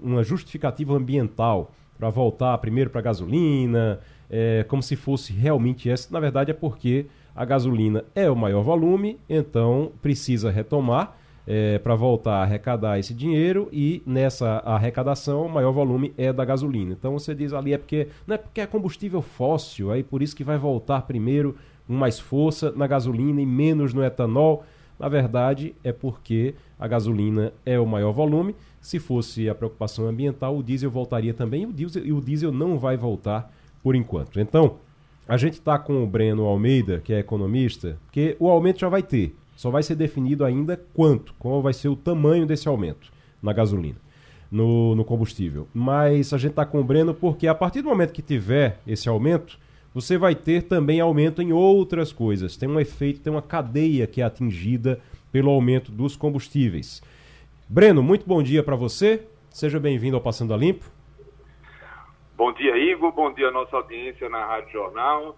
[0.04, 6.12] uma justificativa ambiental para voltar primeiro para a gasolina, é, como se fosse realmente essa.
[6.12, 11.16] Na verdade, é porque a gasolina é o maior volume, então precisa retomar
[11.48, 16.46] é, para voltar a arrecadar esse dinheiro e nessa arrecadação o maior volume é da
[16.46, 16.94] gasolina.
[16.94, 20.36] Então você diz ali é porque não é porque é combustível fóssil, aí por isso
[20.36, 21.56] que vai voltar primeiro
[21.88, 24.64] com mais força na gasolina e menos no etanol.
[25.00, 28.56] Na verdade é porque a gasolina é o maior volume.
[28.80, 32.52] Se fosse a preocupação ambiental, o diesel voltaria também e o diesel, e o diesel
[32.52, 33.52] não vai voltar
[33.84, 34.40] por enquanto.
[34.40, 34.76] Então,
[35.32, 39.02] a gente está com o Breno Almeida, que é economista, que o aumento já vai
[39.02, 39.34] ter.
[39.56, 43.10] Só vai ser definido ainda quanto, qual vai ser o tamanho desse aumento
[43.42, 43.96] na gasolina,
[44.52, 45.70] no, no combustível.
[45.74, 49.08] Mas a gente está com o Breno porque a partir do momento que tiver esse
[49.08, 49.58] aumento,
[49.94, 52.58] você vai ter também aumento em outras coisas.
[52.58, 55.00] Tem um efeito, tem uma cadeia que é atingida
[55.32, 57.02] pelo aumento dos combustíveis.
[57.70, 59.24] Breno, muito bom dia para você.
[59.50, 60.92] Seja bem-vindo ao Passando a Limpo.
[62.42, 63.12] Bom dia, Igor.
[63.12, 65.38] Bom dia, nossa audiência na Rádio Jornal.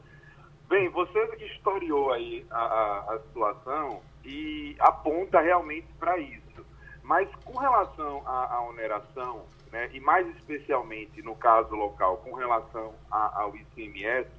[0.69, 1.19] Bem, você
[1.53, 6.65] historiou aí a, a, a situação e aponta realmente para isso.
[7.03, 12.93] Mas com relação à, à oneração, né, e mais especialmente no caso local, com relação
[13.11, 14.29] ao ICMS,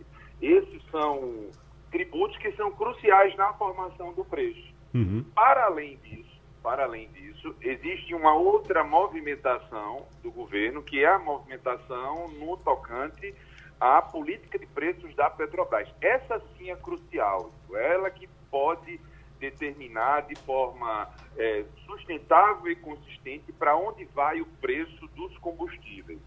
[0.41, 1.51] esses são
[1.91, 4.73] tributos que são cruciais na formação do preço.
[4.95, 5.23] Uhum.
[5.35, 6.34] Para além disso,
[6.65, 13.35] para além disso, existe uma outra movimentação do governo, que é a movimentação no tocante
[13.79, 15.87] à política de preços da Petrobras.
[16.01, 18.99] Essa sim é crucial, ela que pode
[19.39, 26.21] determinar de forma é, sustentável e consistente para onde vai o preço dos combustíveis.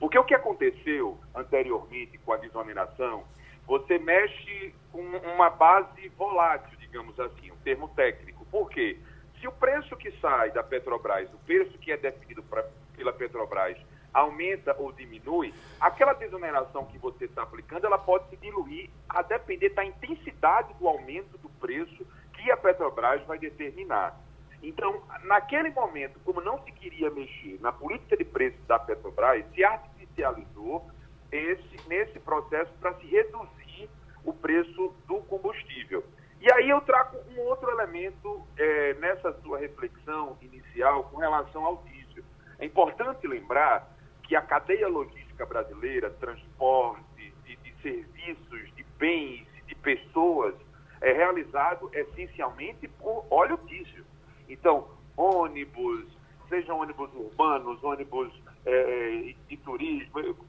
[0.00, 3.22] Porque o que aconteceu anteriormente com a desoneração
[3.64, 8.44] você mexe com uma base volátil, digamos assim, um termo técnico.
[8.46, 8.98] Por quê?
[9.44, 12.64] Se o preço que sai da Petrobras, o preço que é definido pra,
[12.96, 13.76] pela Petrobras,
[14.10, 19.68] aumenta ou diminui, aquela desoneração que você está aplicando, ela pode se diluir a depender
[19.68, 24.18] da intensidade do aumento do preço que a Petrobras vai determinar.
[24.62, 29.62] Então, naquele momento, como não se queria mexer na política de preços da Petrobras, se
[29.62, 30.90] artificializou
[31.30, 33.90] esse, nesse processo para se reduzir
[34.24, 36.02] o preço do combustível.
[36.44, 41.82] E aí eu trago um outro elemento é, nessa sua reflexão inicial com relação ao
[41.84, 42.22] diesel.
[42.58, 43.90] É importante lembrar
[44.24, 50.54] que a cadeia logística brasileira, transporte, de, de serviços, de bens, de pessoas,
[51.00, 54.04] é realizado essencialmente por óleo diesel.
[54.46, 56.04] Então, ônibus,
[56.50, 58.30] sejam ônibus urbanos, ônibus
[58.66, 60.46] é, de turismo,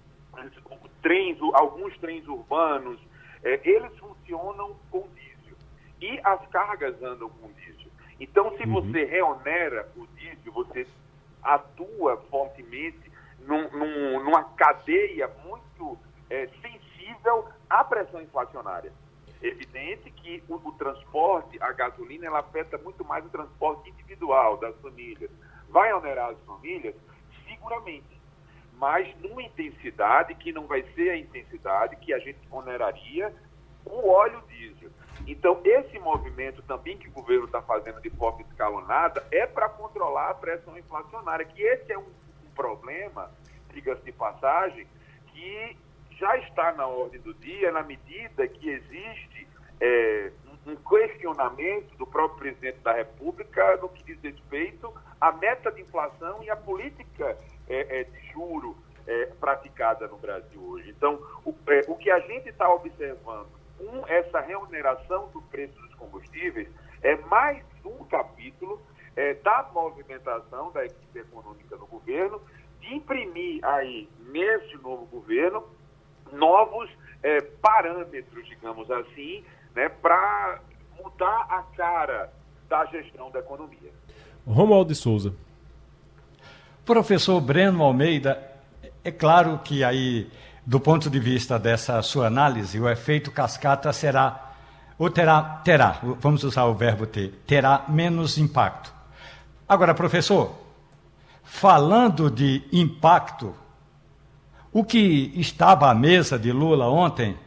[1.02, 3.00] trens, alguns trens urbanos,
[3.46, 5.25] é, eles funcionam com diesel.
[6.06, 7.92] E as cargas andam com diesel.
[8.20, 8.74] Então, se uhum.
[8.74, 10.86] você reonera o diesel, você
[11.42, 15.98] atua fortemente num, num, numa cadeia muito
[16.30, 18.94] é, sensível à pressão inflacionária.
[19.42, 24.58] É evidente que o, o, transporte, a gasolina, ela afeta muito mais o transporte individual
[24.58, 25.32] das famílias.
[25.70, 26.94] Vai onerar as famílias?
[27.48, 28.16] Seguramente
[28.78, 33.34] mas numa intensidade que não vai ser a intensidade que a gente oneraria
[33.86, 34.90] o óleo diesel.
[35.28, 40.30] Então, esse movimento também que o governo está fazendo de forma escalonada é para controlar
[40.30, 43.32] a pressão inflacionária, que esse é um, um problema,
[43.74, 44.88] diga-se de passagem,
[45.28, 45.78] que
[46.12, 49.48] já está na ordem do dia na medida que existe
[49.82, 50.32] é,
[50.66, 56.42] um questionamento do próprio presidente da República no que diz respeito à meta de inflação
[56.44, 60.90] e à política é, é, de juro é, praticada no Brasil hoje.
[60.90, 65.94] Então, o, é, o que a gente está observando com essa remuneração do preço dos
[65.96, 66.68] combustíveis
[67.02, 68.82] é mais um capítulo
[69.16, 72.42] é, da movimentação da equipe econômica do governo
[72.82, 75.64] de imprimir aí, nesse novo governo,
[76.32, 76.90] novos
[77.24, 79.44] é, parâmetros, digamos assim,
[79.76, 80.62] né, para
[81.02, 82.32] mudar a cara
[82.70, 83.92] da gestão da economia.
[84.46, 85.34] Romualdo de Souza.
[86.86, 88.52] Professor Breno Almeida,
[89.04, 90.30] é claro que aí,
[90.66, 94.54] do ponto de vista dessa sua análise, o efeito cascata será,
[94.98, 98.94] ou terá, terá, vamos usar o verbo ter, terá menos impacto.
[99.68, 100.56] Agora, professor,
[101.44, 103.56] falando de impacto,
[104.72, 107.38] o que estava à mesa de Lula ontem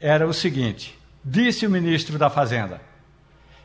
[0.00, 2.80] era o seguinte: disse o ministro da Fazenda,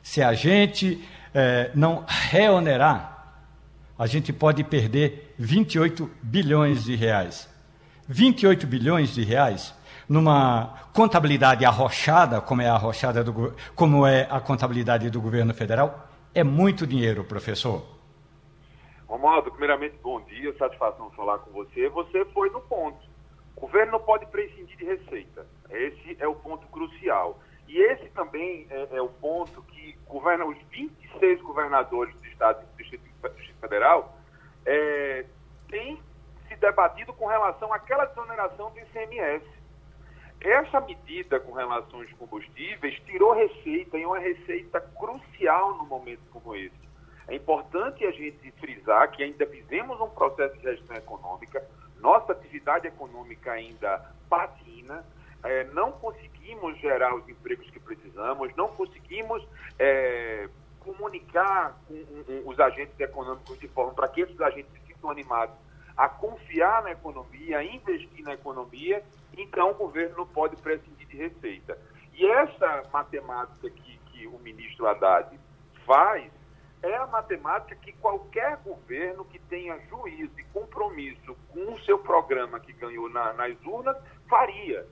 [0.01, 3.13] se a gente eh, não reonerar
[3.97, 7.47] a gente pode perder 28 bilhões de reais.
[8.13, 9.73] 28 bilhões de reais
[10.07, 16.07] numa contabilidade arrochada, como é a arrochada do, como é a contabilidade do governo federal,
[16.35, 17.83] é muito dinheiro, professor.
[19.07, 21.89] Romualdo, primeiramente, bom dia, satisfação falar com você.
[21.89, 23.03] Você foi no ponto.
[23.55, 25.47] O governo não pode prescindir de receita.
[25.71, 27.39] Esse é o ponto crucial.
[27.67, 32.77] E esse também é, é o ponto que governa os 26 governadores do Estado do
[32.77, 34.15] Distrito Federal
[34.65, 35.25] é,
[35.67, 35.99] tem
[36.53, 39.45] se debatido com relação àquela desoneração do ICMS.
[40.39, 46.55] Essa medida com relação aos combustíveis tirou receita e uma receita crucial no momento como
[46.55, 46.83] esse.
[47.27, 51.65] É importante a gente frisar que ainda vivemos um processo de gestão econômica,
[51.99, 55.05] nossa atividade econômica ainda patina,
[55.43, 59.45] é, não conseguimos gerar os empregos que precisamos, não conseguimos
[59.79, 60.49] é,
[60.81, 65.55] comunicar com os agentes econômicos de forma para que esses agentes se sintam animados
[65.95, 69.03] a confiar na economia, a investir na economia,
[69.37, 71.77] então o governo não pode prescindir de receita.
[72.13, 75.37] E essa matemática que, que o ministro Haddad
[75.85, 76.31] faz
[76.81, 82.59] é a matemática que qualquer governo que tenha juízo e compromisso com o seu programa
[82.59, 83.95] que ganhou na, nas urnas
[84.27, 84.85] faria.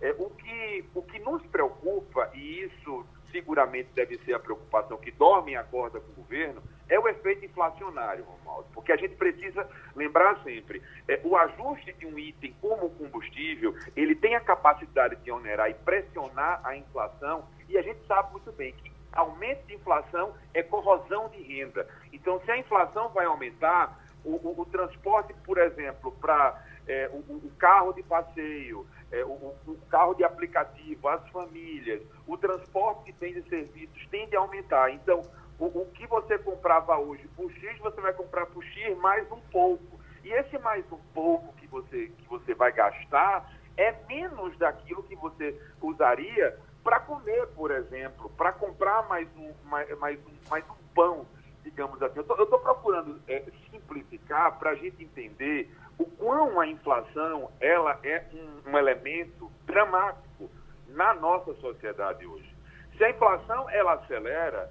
[0.00, 5.10] É, o, que, o que nos preocupa, e isso seguramente deve ser a preocupação que
[5.10, 8.68] dorme e acorda com o governo, é o efeito inflacionário, Romualdo.
[8.74, 13.74] Porque a gente precisa lembrar sempre, é, o ajuste de um item como o combustível,
[13.96, 18.52] ele tem a capacidade de onerar e pressionar a inflação, e a gente sabe muito
[18.52, 21.86] bem que aumento de inflação é corrosão de renda.
[22.12, 27.18] Então, se a inflação vai aumentar, o, o, o transporte, por exemplo, para é, o,
[27.18, 29.54] o, carro de passeio, é, o,
[29.88, 34.90] carro de aplicativo, as famílias, o transporte de bens e serviços tende a aumentar.
[34.90, 35.22] Então,
[35.58, 40.00] o, que você comprava hoje por X, você vai comprar por X mais um pouco.
[40.24, 45.16] E esse mais um pouco que você, que você vai gastar é menos daquilo que
[45.16, 50.94] você usaria para comer, por exemplo, para comprar mais um, mais, mais, um, mais um
[50.94, 51.26] pão,
[51.62, 52.18] digamos assim.
[52.18, 58.24] Eu estou procurando é, simplificar para a gente entender o quão a inflação ela é
[58.32, 60.50] um, um elemento dramático
[60.88, 62.54] na nossa sociedade hoje.
[62.96, 64.70] Se a inflação ela acelera,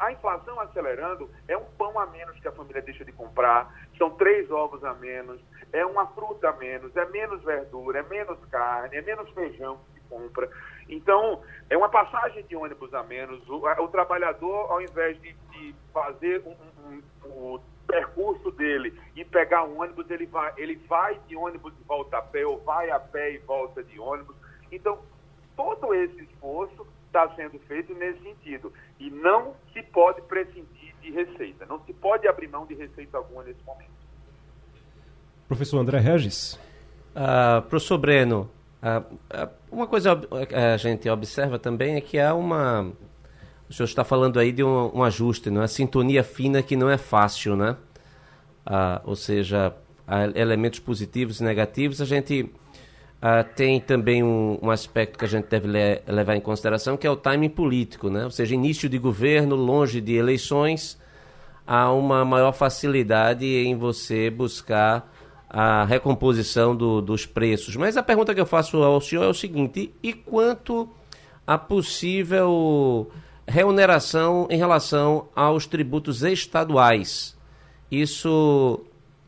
[0.00, 4.10] a inflação acelerando é um pão a menos que a família deixa de comprar, são
[4.10, 5.40] três ovos a menos,
[5.72, 10.00] é uma fruta a menos, é menos verdura, é menos carne, é menos feijão que
[10.00, 10.50] se compra.
[10.88, 13.46] Então, é uma passagem de ônibus a menos.
[13.48, 16.56] O, o trabalhador, ao invés de, de fazer um,
[16.88, 21.72] um, um, o percurso dele e pegar um ônibus, ele vai, ele vai de ônibus
[21.80, 24.36] e volta a pé, ou vai a pé e volta de ônibus.
[24.70, 24.98] Então,
[25.56, 28.72] todo esse esforço está sendo feito nesse sentido.
[29.00, 31.64] E não se pode prescindir de receita.
[31.66, 33.90] Não se pode abrir mão de receita alguma nesse momento.
[35.48, 36.58] Professor André Regis.
[37.14, 38.50] Uh, professor Breno,
[38.82, 40.20] uh, uh, uma coisa
[40.72, 42.92] a gente observa também é que há uma.
[43.68, 45.66] O senhor está falando aí de um, um ajuste, não é?
[45.66, 47.76] Sintonia fina que não é fácil, né?
[49.04, 49.72] ou seja,
[50.34, 52.00] elementos positivos e negativos.
[52.00, 52.52] A gente
[53.26, 57.04] Uh, tem também um, um, aspecto que a gente deve le levar em consideração, que
[57.04, 58.22] é o timing político, né?
[58.22, 60.96] ou seja, início de governo, longe de eleições,
[61.66, 65.12] há uma maior facilidade em você buscar
[65.50, 67.74] a recomposição do, dos preços.
[67.74, 70.88] Mas a pergunta que eu faço ao senhor é o seguinte: e quanto
[71.44, 73.10] a possível
[73.44, 77.36] remuneração em relação aos tributos estaduais?
[77.90, 78.84] Isso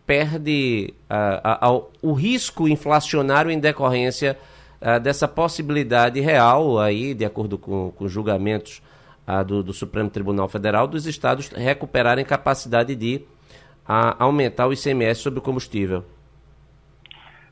[0.08, 4.38] perde uh, uh, o risco inflacionário em decorrência
[4.80, 8.82] uh, dessa possibilidade real, aí, de acordo com, com julgamentos
[9.46, 13.26] do, do, Supremo Tribunal Federal, dos estados recuperarem capacidade de
[14.18, 16.02] aumentar o ICMS sobre o combustível.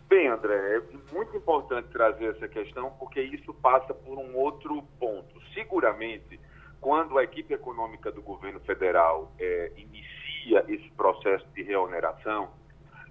[0.09, 5.38] Bem, André, é muito importante trazer essa questão porque isso passa por um outro ponto.
[5.52, 6.40] Seguramente,
[6.80, 10.15] quando a equipe econômica do governo federal é, inicia
[10.47, 12.49] inicia esse processo de reoneração,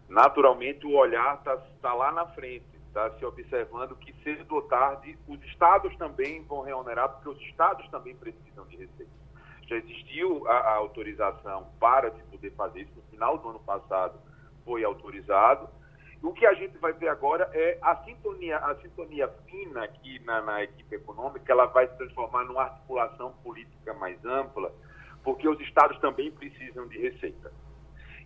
[0.08, 5.18] naturalmente o olhar está tá lá na frente, está se observando que cedo ou tarde
[5.28, 9.12] os estados também vão reonerar, porque os estados também precisam de receita.
[9.68, 14.18] Já existiu a, a autorização para se poder fazer isso, no final do ano passado
[14.64, 15.68] foi autorizado.
[16.24, 20.42] O que a gente vai ver agora é a sintonia, a sintonia fina aqui na,
[20.42, 24.72] na equipe econômica, ela vai se transformar numa articulação política mais ampla,
[25.26, 27.52] porque os estados também precisam de receita.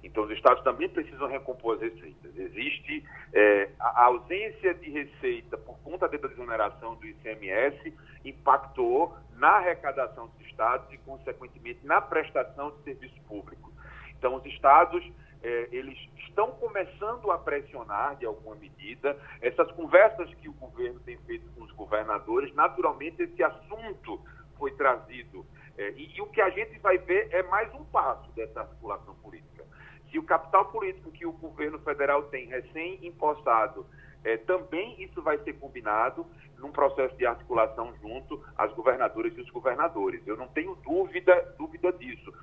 [0.04, 2.38] Então, os estados também precisam recompor as receitas.
[2.38, 7.93] Existe é, a ausência de receita por conta da desoneração do ICMS
[8.24, 13.72] impactou na arrecadação dos estados e, consequentemente, na prestação de serviço público.
[14.18, 15.04] Então, os estados
[15.41, 15.97] é, eles
[16.28, 19.18] estão começando a pressionar de alguma medida.
[19.41, 24.22] Essas conversas que o governo tem feito com os governadores, naturalmente, esse assunto
[24.58, 25.45] foi trazido
[25.80, 29.15] é, e, e, o que a gente vai ver é mais um passo dessa articulação
[29.15, 29.65] política.
[30.11, 33.86] Se o capital político que o governo federal tem recém-impostado,
[34.25, 36.25] é, também isso vai ser combinado
[36.57, 40.21] num processo de articulação junto às governadoras e os governadores.
[40.27, 42.34] Eu não tenho dúvida, dúvida disso.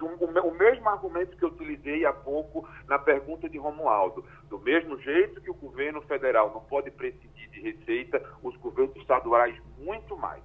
[0.00, 4.24] O, mesmo argumento que eu utilizei há pouco na pergunta de Romualdo.
[4.48, 9.60] Do mesmo jeito que o governo federal não pode prescindir de receita, os governos estaduais
[9.76, 10.42] muito mais.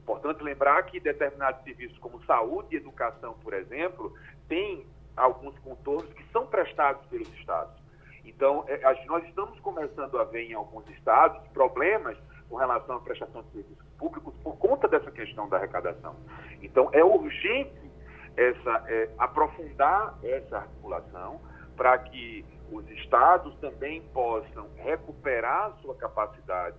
[0.00, 4.12] Importante lembrar que determinados serviços como saúde e educação, por exemplo,
[4.48, 4.86] têm
[5.16, 7.80] alguns contornos que são prestados pelos estados.
[8.24, 12.16] Então, é, nós estamos começando a ver em alguns estados problemas
[12.48, 16.16] com relação à prestação de serviços públicos por conta dessa questão da arrecadação.
[16.62, 17.90] Então, é urgente
[18.36, 21.40] essa, é, aprofundar essa articulação
[21.76, 26.76] para que os estados também possam recuperar sua capacidade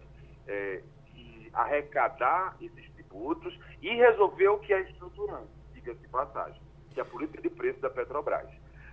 [0.48, 0.82] é,
[1.14, 6.62] de arrecadar esses tributos e resolver o que é estruturante, diga-se passagem.
[6.94, 8.50] que é a política de preço da Petrobras.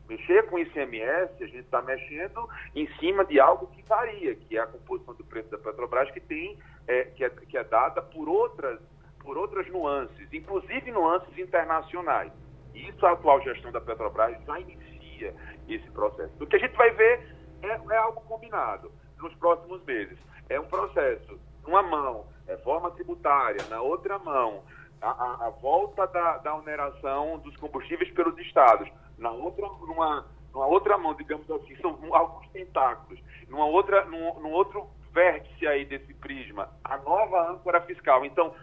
[0.08, 4.56] Mexer com o ICMS, a gente está mexendo em cima de algo que varia, que
[4.56, 6.56] é a composição do preço da Petrobras, que tem,
[6.86, 8.80] é, que, é, que é dada por outras,
[9.18, 12.32] por outras nuances, inclusive nuances internacionais.
[12.72, 15.34] E isso a atual gestão da Petrobras já inicia
[15.68, 16.32] esse processo.
[16.40, 20.16] O que a gente vai ver é, é algo combinado nos próximos meses.
[20.48, 24.64] É um processo, numa mão, reforma tributária, na outra mão,
[25.00, 28.88] a, a, a volta da, da oneração dos combustíveis pelos estados
[29.18, 34.50] na outra, numa, numa outra mão, digamos assim, são alguns tentáculos, numa outra, num, num
[34.50, 38.24] outro vértice aí desse prisma, a nova âncora fiscal.
[38.24, 38.54] Então,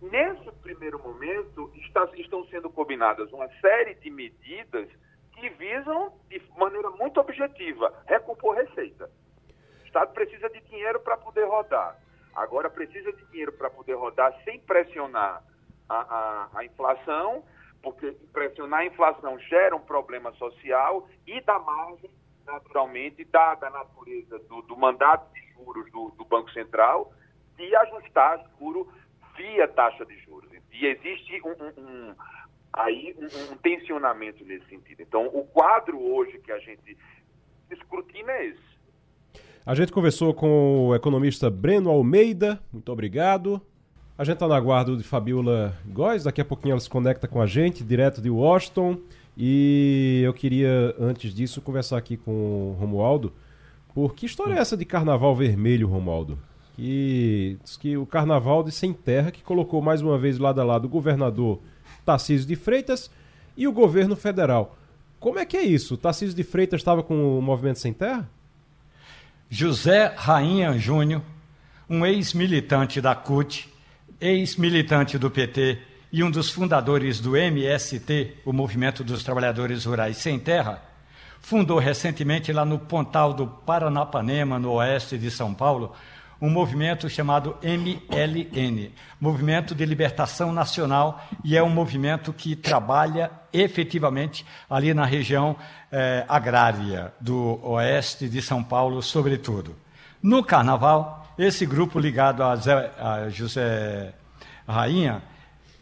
[0.00, 4.88] nesse primeiro momento, está, estão sendo combinadas uma série de medidas
[5.32, 9.10] que visam, de maneira muito objetiva, recompor receita.
[9.82, 11.98] O Estado precisa de dinheiro para poder rodar.
[12.36, 15.42] Agora precisa de dinheiro para poder rodar sem pressionar
[15.88, 17.42] a, a, a inflação
[17.86, 22.10] porque pressionar a inflação gera um problema social e da margem,
[22.44, 27.12] naturalmente, dada a natureza do, do mandato de juros do, do, Banco Central,
[27.56, 28.92] de ajustar juro
[29.36, 30.50] via taxa de juros.
[30.72, 32.14] E existe um, um, um
[32.72, 35.02] aí um, um, tensionamento nesse sentido.
[35.02, 36.98] Então, o quadro hoje que a gente
[37.70, 38.75] escrutina é esse.
[39.66, 42.60] A gente conversou com o economista Breno Almeida.
[42.72, 43.60] Muito obrigado.
[44.16, 47.42] A gente está na guarda de Fabiola Góes, daqui a pouquinho ela se conecta com
[47.42, 48.96] a gente, direto de Washington.
[49.36, 53.32] E eu queria, antes disso, conversar aqui com o Romualdo.
[53.92, 56.38] Por que história é essa de carnaval vermelho, Romualdo?
[56.76, 60.84] Que, que o carnaval de Sem Terra, que colocou mais uma vez lado a lado
[60.84, 61.58] o governador
[62.04, 63.10] Tarcísio de Freitas
[63.56, 64.76] e o governo federal.
[65.18, 65.96] Como é que é isso?
[65.96, 68.30] Tarcísio de Freitas estava com o movimento Sem Terra?
[69.48, 71.22] José Rainha Júnior,
[71.88, 73.72] um ex-militante da CUT,
[74.20, 75.78] ex-militante do PT
[76.10, 80.82] e um dos fundadores do MST, o Movimento dos Trabalhadores Rurais Sem Terra,
[81.40, 85.94] fundou recentemente lá no Pontal do Paranapanema, no oeste de São Paulo,
[86.40, 94.44] um movimento chamado MLN, Movimento de Libertação Nacional, e é um movimento que trabalha efetivamente
[94.68, 95.56] ali na região
[95.90, 99.74] eh, agrária do oeste de São Paulo, sobretudo.
[100.22, 104.12] No Carnaval, esse grupo ligado a, Zé, a José
[104.66, 105.22] Rainha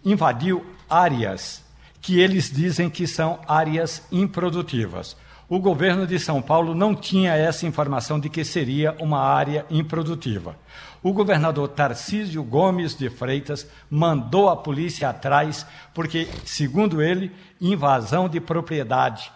[0.04, 1.64] invadiu áreas
[2.00, 5.16] que eles dizem que são áreas improdutivas.
[5.48, 10.56] O governo de São Paulo não tinha essa informação de que seria uma área improdutiva.
[11.02, 17.30] O governador Tarcísio Gomes de Freitas mandou a polícia atrás, porque, segundo ele,
[17.60, 19.30] invasão de propriedade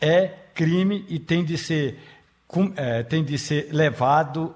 [0.00, 2.00] é crime e tem de ser,
[2.76, 4.54] é, tem de ser levado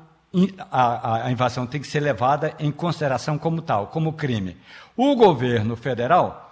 [0.70, 4.56] a, a, invasão tem que ser levada em consideração como tal, como crime.
[4.96, 6.47] O governo federal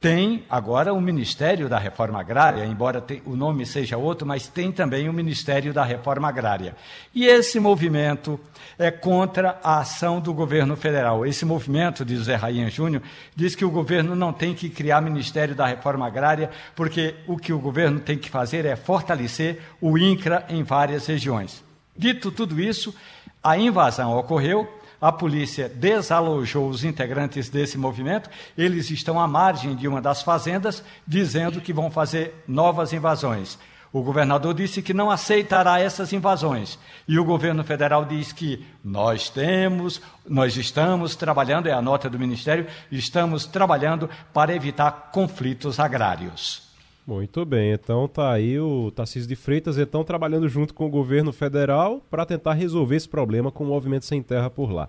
[0.00, 5.10] tem agora o Ministério da Reforma Agrária, embora o nome seja outro, mas tem também
[5.10, 6.74] o Ministério da Reforma Agrária.
[7.14, 8.40] E esse movimento
[8.78, 11.26] é contra a ação do governo federal.
[11.26, 13.02] Esse movimento, diz Zé Rainha Júnior,
[13.36, 17.52] diz que o governo não tem que criar Ministério da Reforma Agrária, porque o que
[17.52, 21.62] o governo tem que fazer é fortalecer o INCRA em várias regiões.
[21.94, 22.94] Dito tudo isso,
[23.42, 24.66] a invasão ocorreu,
[25.00, 30.84] a polícia desalojou os integrantes desse movimento, eles estão à margem de uma das fazendas,
[31.06, 33.58] dizendo que vão fazer novas invasões.
[33.92, 36.78] O governador disse que não aceitará essas invasões.
[37.08, 42.18] E o governo federal diz que nós temos, nós estamos trabalhando, é a nota do
[42.18, 46.69] Ministério, estamos trabalhando para evitar conflitos agrários.
[47.06, 51.32] Muito bem, então tá aí o Tarcísio de Freitas, então trabalhando junto com o governo
[51.32, 54.88] federal para tentar resolver esse problema com o movimento sem terra por lá.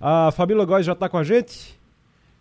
[0.00, 1.78] A Fabíola Góes já está com a gente?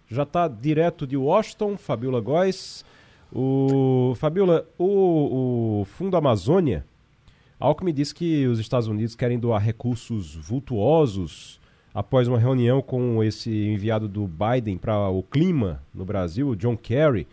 [0.09, 2.83] Já está direto de Washington, Fabíola Góes.
[3.31, 6.83] O Fabíola, o, o Fundo Amazônia,
[7.57, 11.61] Alckmin disse que os Estados Unidos querem doar recursos vultuosos
[11.93, 16.75] após uma reunião com esse enviado do Biden para o clima no Brasil, o John
[16.75, 17.27] Kerry.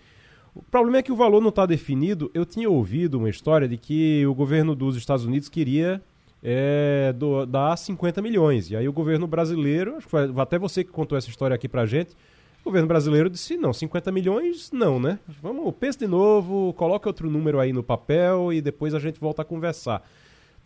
[0.55, 2.31] O problema é que o valor não está definido.
[2.35, 6.03] Eu tinha ouvido uma história de que o governo dos Estados Unidos queria
[6.43, 8.71] é, do, dar 50 milhões.
[8.71, 11.69] E aí o governo brasileiro, acho que foi até você que contou essa história aqui
[11.69, 12.15] pra gente,
[12.63, 15.19] o governo brasileiro disse, não, 50 milhões não, né?
[15.41, 19.43] Vamos, pensa de novo, coloca outro número aí no papel e depois a gente volta
[19.43, 20.03] a conversar.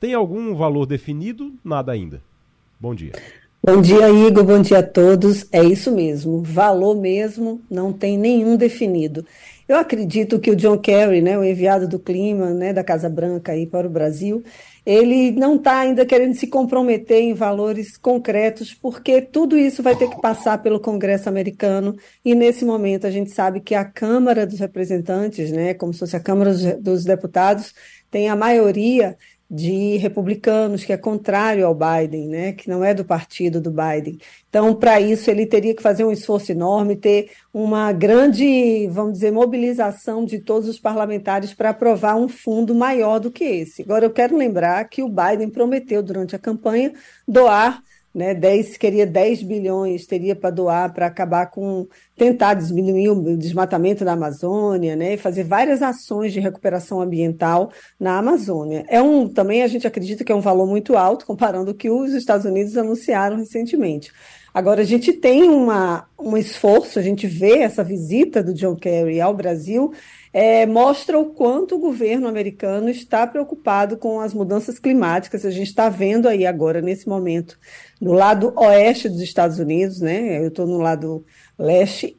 [0.01, 1.53] Tem algum valor definido?
[1.64, 2.20] Nada ainda.
[2.80, 3.12] Bom dia.
[3.64, 4.43] Bom dia, Igor.
[4.43, 5.47] Bom dia a todos.
[5.53, 6.43] É isso mesmo.
[6.43, 9.24] Valor mesmo não tem nenhum definido.
[9.68, 13.52] Eu acredito que o John Kerry, né, o enviado do clima né, da Casa Branca
[13.52, 14.42] aí para o Brasil,
[14.84, 20.10] ele não está ainda querendo se comprometer em valores concretos, porque tudo isso vai ter
[20.10, 24.58] que passar pelo Congresso americano, e nesse momento a gente sabe que a Câmara dos
[24.58, 27.72] Representantes, né, como se fosse a Câmara dos Deputados,
[28.10, 29.16] tem a maioria
[29.55, 34.18] de republicanos, que é contrário ao Biden, né, que não é do partido do Biden.
[34.48, 39.30] Então, para isso, ele teria que fazer um esforço enorme, ter uma grande, vamos dizer,
[39.30, 43.82] mobilização de todos os parlamentares para aprovar um fundo maior do que esse.
[43.82, 46.94] Agora, eu quero lembrar que o Biden prometeu, durante a campanha,
[47.28, 47.82] doar
[48.14, 51.86] né, 10, queria 10 bilhões, teria para doar para acabar com,
[52.16, 58.84] tentar diminuir o desmatamento da Amazônia, né, fazer várias ações de recuperação ambiental na Amazônia.
[58.88, 61.90] É um, também a gente acredita que é um valor muito alto comparando o que
[61.90, 64.12] os Estados Unidos anunciaram recentemente.
[64.54, 69.18] Agora, a gente tem uma, um esforço, a gente vê essa visita do John Kerry
[69.18, 69.94] ao Brasil,
[70.30, 75.46] é, mostra o quanto o governo americano está preocupado com as mudanças climáticas.
[75.46, 77.58] A gente está vendo aí agora, nesse momento,
[78.03, 80.40] no lado oeste dos Estados Unidos, né?
[80.40, 81.24] Eu estou no lado
[81.57, 82.18] leste,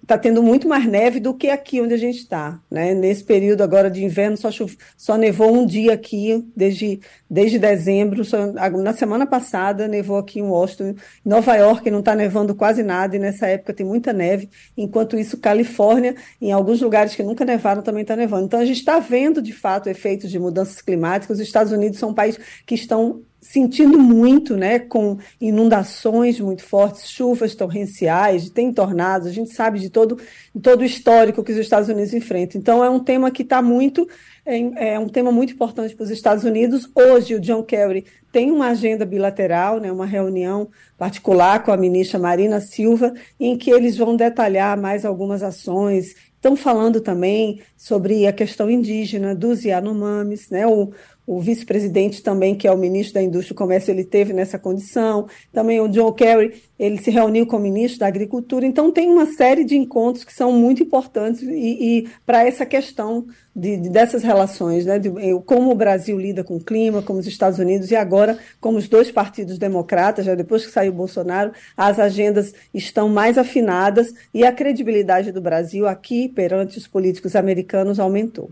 [0.00, 2.60] está tendo muito mais neve do que aqui onde a gente está.
[2.70, 2.94] Né?
[2.94, 8.24] Nesse período agora de inverno, só, chove, só nevou um dia aqui, desde, desde dezembro.
[8.24, 10.94] Só, na semana passada, nevou aqui em Washington.
[11.24, 14.48] Nova York não está nevando quase nada, e nessa época tem muita neve.
[14.76, 18.44] Enquanto isso, Califórnia, em alguns lugares que nunca nevaram, também está nevando.
[18.44, 21.38] Então, a gente está vendo, de fato, efeitos de mudanças climáticas.
[21.38, 27.08] Os Estados Unidos são um país que estão sentindo muito, né, com inundações muito fortes,
[27.10, 30.18] chuvas torrenciais, tem tornados, a gente sabe de todo,
[30.54, 32.60] de todo o histórico que os Estados Unidos enfrentam.
[32.60, 34.06] Então, é um tema que está muito,
[34.44, 36.88] é, é, um tema muito importante para os Estados Unidos.
[36.94, 40.68] Hoje, o John Kerry tem uma agenda bilateral, né, uma reunião
[40.98, 46.56] particular com a ministra Marina Silva, em que eles vão detalhar mais algumas ações Estão
[46.56, 50.66] falando também sobre a questão indígena dos Yanomamis, né?
[50.66, 50.90] O,
[51.30, 55.28] o vice-presidente também, que é o ministro da Indústria e Comércio, ele teve nessa condição.
[55.52, 58.66] Também o John Kerry, ele se reuniu com o ministro da Agricultura.
[58.66, 63.26] Então, tem uma série de encontros que são muito importantes e, e para essa questão
[63.54, 64.98] de, de, dessas relações, né?
[64.98, 65.08] De,
[65.46, 68.88] como o Brasil lida com o clima, como os Estados Unidos, e agora, como os
[68.88, 74.44] dois partidos democratas, já depois que saiu o Bolsonaro, as agendas estão mais afinadas e
[74.44, 78.50] a credibilidade do Brasil aqui perante os políticos americanos aumentou.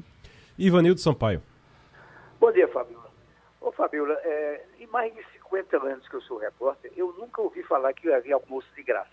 [0.57, 1.43] Ivanildo Sampaio.
[2.41, 3.11] Bom dia, Fabiola.
[3.61, 7.65] Ô, Fabiola, é, em mais de 50 anos que eu sou repórter, eu nunca ouvi
[7.65, 9.11] falar que havia almoço de graça.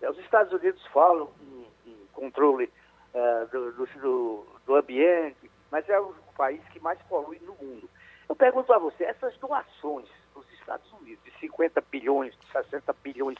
[0.00, 2.72] É, os Estados Unidos falam em, em controle
[3.12, 7.88] uh, do, do, do, ambiente, mas é o país que mais polui no mundo.
[8.26, 13.36] Eu pergunto a você, essas doações dos Estados Unidos, de 50 bilhões, de 60 bilhões,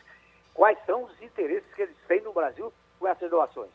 [0.52, 3.70] quais são os interesses que eles têm no Brasil com essas doações?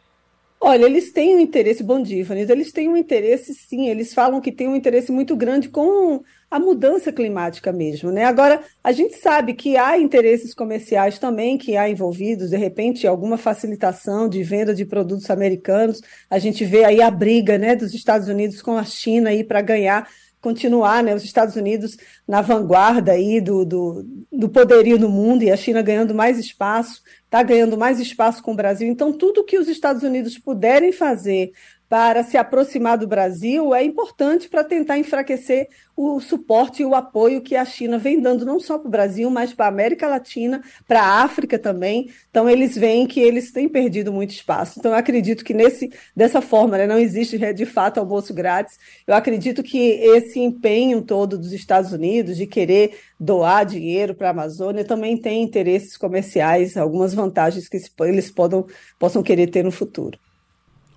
[0.66, 4.49] Olha, eles têm um interesse, bom dia, eles têm um interesse, sim, eles falam que
[4.49, 8.24] têm um interesse muito grande com a mudança climática mesmo, né?
[8.24, 13.36] Agora, a gente sabe que há interesses comerciais também que há envolvidos, de repente, alguma
[13.36, 15.99] facilitação de venda de produtos americanos,
[16.30, 19.61] a gente vê aí a briga, né, dos Estados Unidos com a China aí para
[19.61, 20.07] ganhar
[20.43, 21.95] continuar, né, os Estados Unidos
[22.28, 27.01] na vanguarda aí do, do, do poderio no mundo e a China ganhando mais espaço,
[27.34, 28.88] está ganhando mais espaço com o Brasil.
[28.88, 31.52] Então, tudo que os Estados Unidos puderem fazer
[31.94, 37.39] para se aproximar do Brasil é importante para tentar enfraquecer o suporte e o apoio
[37.39, 40.64] que a China vem dando, não só para o Brasil, mas para a América Latina,
[40.88, 42.10] para a África também.
[42.32, 44.80] Então, eles veem que eles têm perdido muito espaço.
[44.80, 48.80] Então, eu acredito que nesse, dessa forma, né, não existe de fato almoço grátis.
[49.06, 54.32] Eu acredito que esse empenho todo dos Estados Unidos de querer doar dinheiro para a
[54.32, 58.66] Amazônia também tem interesses comerciais, algumas vantagens que eles podam,
[58.98, 60.18] possam querer ter no futuro.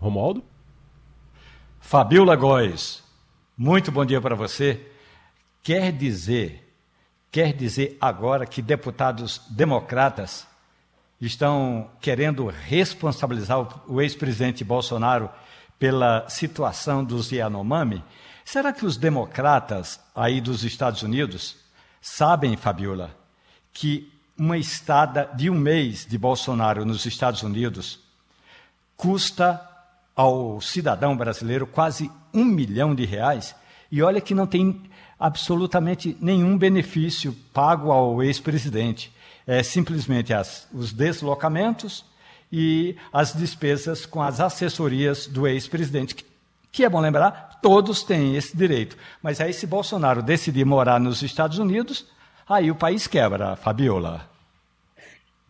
[0.01, 0.56] Romualdo?
[1.87, 3.01] Fabiola Góes,
[3.57, 4.85] muito bom dia para você.
[5.63, 6.77] Quer dizer,
[7.31, 10.49] quer dizer agora que deputados democratas
[11.21, 15.31] estão querendo responsabilizar o ex-presidente Bolsonaro
[15.79, 18.03] pela situação dos Yanomami?
[18.45, 21.57] Será que os democratas aí dos Estados Unidos
[22.01, 23.17] sabem, Fabiola,
[23.73, 28.01] que uma estada de um mês de Bolsonaro nos Estados Unidos
[28.97, 29.76] custa
[30.17, 33.55] ao cidadão brasileiro quase um milhão de reais,
[33.93, 34.83] e olha que não tem
[35.21, 39.13] absolutamente nenhum benefício pago ao ex-presidente.
[39.47, 42.05] É simplesmente as, os deslocamentos
[42.51, 46.25] e as despesas com as assessorias do ex-presidente, que,
[46.73, 48.97] que é bom lembrar, todos têm esse direito.
[49.23, 52.07] Mas aí, se Bolsonaro decidir morar nos Estados Unidos,
[52.49, 54.36] aí o país quebra, Fabiola.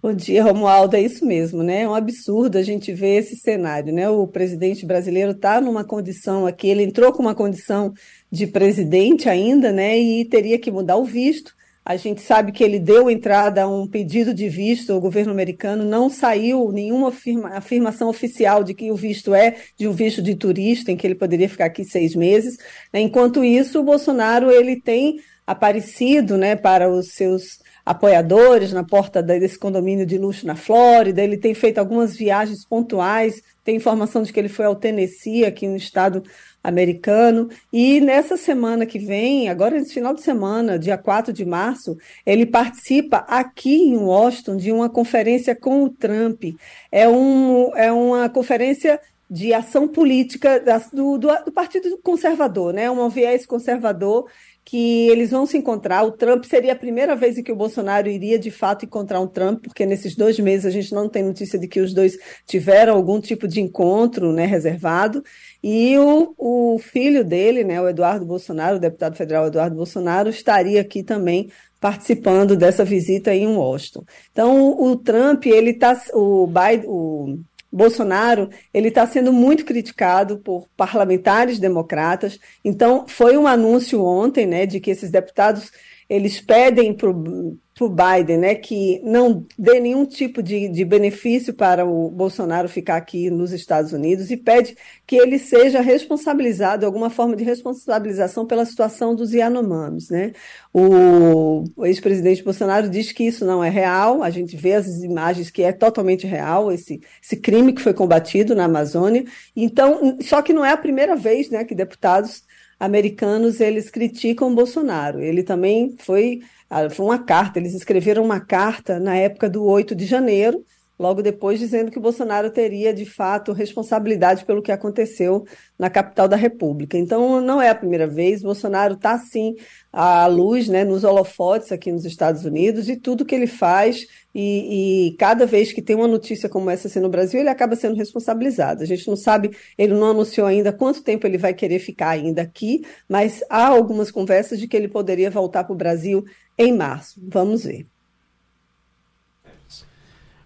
[0.03, 0.95] Bom dia, Romualdo.
[0.95, 1.83] É isso mesmo, né?
[1.83, 4.09] É um absurdo a gente ver esse cenário, né?
[4.09, 7.95] O presidente brasileiro está numa condição aqui, ele entrou com uma condição
[8.31, 9.99] de presidente ainda, né?
[9.99, 11.55] E teria que mudar o visto.
[11.83, 15.85] A gente sabe que ele deu entrada a um pedido de visto, o governo americano
[15.85, 20.35] não saiu nenhuma afirma, afirmação oficial de que o visto é de um visto de
[20.35, 22.59] turista, em que ele poderia ficar aqui seis meses.
[22.93, 23.01] Né?
[23.01, 29.57] Enquanto isso, o Bolsonaro ele tem aparecido né, para os seus apoiadores na porta desse
[29.57, 31.23] condomínio de luxo na Flórida.
[31.23, 33.41] Ele tem feito algumas viagens pontuais.
[33.63, 36.25] Tem informação de que ele foi ao Tennessee, aqui no estado
[36.65, 37.49] americano.
[37.73, 42.45] E nessa semana que vem, agora nesse final de semana, dia 4 de março, ele
[42.45, 46.43] participa aqui em Washington de uma conferência com o Trump.
[46.91, 50.63] É, um, é uma conferência de ação política
[50.93, 52.91] do, do, do Partido Conservador, né?
[52.91, 54.27] Um viés conservador
[54.67, 56.03] que eles vão se encontrar.
[56.03, 59.27] O Trump seria a primeira vez em que o Bolsonaro iria de fato encontrar um
[59.29, 62.97] Trump, porque nesses dois meses a gente não tem notícia de que os dois tiveram
[62.97, 65.23] algum tipo de encontro né, reservado.
[65.63, 70.81] E o, o filho dele, né, o Eduardo Bolsonaro, o deputado federal Eduardo Bolsonaro, estaria
[70.81, 71.49] aqui também
[71.81, 74.05] participando dessa visita em Washington.
[74.33, 75.97] Então, o Trump, ele está.
[76.13, 76.87] O Biden.
[76.89, 77.39] O,
[77.77, 82.39] Bolsonaro ele está sendo muito criticado por parlamentares democratas.
[82.65, 85.71] Então, foi um anúncio ontem né, de que esses deputados
[86.09, 91.85] eles pedem para o Biden né, que não dê nenhum tipo de, de benefício para
[91.85, 94.75] o Bolsonaro ficar aqui nos Estados Unidos e pede
[95.07, 100.09] que ele seja responsabilizado, alguma forma de responsabilização pela situação dos Yanomamis.
[100.09, 100.33] Né?
[100.73, 105.51] O, o ex-presidente Bolsonaro diz que isso não é real, a gente vê as imagens
[105.51, 109.27] que é totalmente real, esse, esse crime que foi combatido na Amazônia.
[109.55, 112.46] Então, só que não é a primeira vez né, que deputados
[112.79, 115.21] americanos eles criticam Bolsonaro.
[115.21, 119.95] Ele também foi, ah, foi uma carta, eles escreveram uma carta na época do 8
[119.95, 120.65] de janeiro,
[120.99, 125.45] logo depois dizendo que Bolsonaro teria, de fato, responsabilidade pelo que aconteceu
[125.79, 126.97] na capital da República.
[126.97, 129.55] Então, não é a primeira vez, Bolsonaro está, sim,
[129.93, 134.07] à luz, né, nos holofotes aqui nos Estados Unidos, e tudo que ele faz,
[134.39, 137.75] e, e, cada vez que tem uma notícia como essa assim no Brasil, ele acaba
[137.75, 138.83] sendo responsabilizado.
[138.83, 142.43] A gente não sabe, ele não anunciou ainda quanto tempo ele vai querer ficar ainda
[142.43, 146.23] aqui, mas há algumas conversas de que ele poderia voltar para o Brasil
[146.59, 147.19] em março.
[147.27, 147.87] Vamos ver.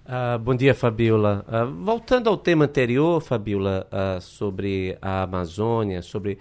[0.06, 1.44] Uh, bom dia, Fabiola.
[1.48, 6.38] Uh, voltando ao tema anterior, Fabiola, uh, sobre a Amazônia, sobre.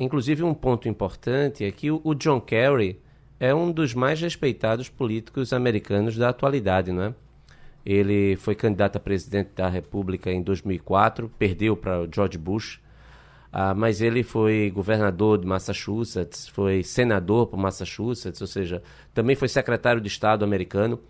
[0.00, 3.00] inclusive, um ponto importante é que o, o, John Kerry
[3.42, 7.14] é um dos mais respeitados políticos americanos da atualidade, não é?
[7.84, 12.80] Ele foi candidato a presidente da República em 2004, perdeu para George Bush,
[13.76, 18.80] mas ele foi governador de Massachusetts, foi senador por Massachusetts, ou seja,
[19.12, 21.00] também foi secretário de Estado americano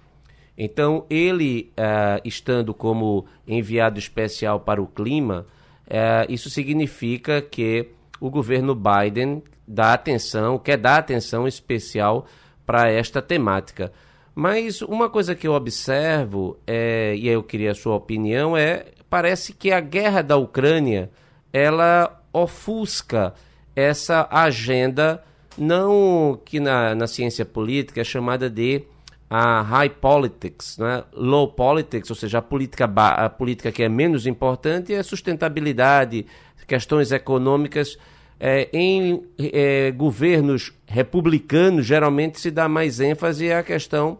[0.57, 5.47] então, ele, uh, estando como enviado especial para o clima,
[5.87, 7.89] uh, isso significa que
[8.21, 9.43] o governo Biden
[9.73, 12.27] dá atenção, quer dar atenção especial
[12.67, 13.93] para esta temática.
[14.35, 19.53] Mas uma coisa que eu observo, é, e eu queria a sua opinião, é parece
[19.53, 21.11] que a guerra da Ucrânia
[21.53, 23.35] ela ofusca
[23.77, 25.23] essa agenda
[25.57, 28.85] não que na, na ciência política é chamada de
[29.29, 31.05] a high politics, né?
[31.15, 36.27] low politics, ou seja, a política, a política que é menos importante é sustentabilidade,
[36.67, 37.99] questões econômicas.
[38.45, 44.19] É, em é, governos republicanos, geralmente se dá mais ênfase à questão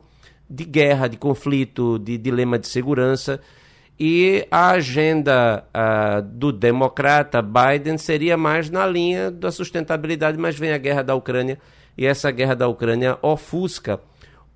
[0.49, 3.41] de guerra, de conflito, de dilema de segurança.
[3.99, 5.65] E a agenda
[6.35, 11.59] do democrata Biden seria mais na linha da sustentabilidade, mas vem a guerra da Ucrânia
[11.99, 13.99] e essa guerra da Ucrânia ofusca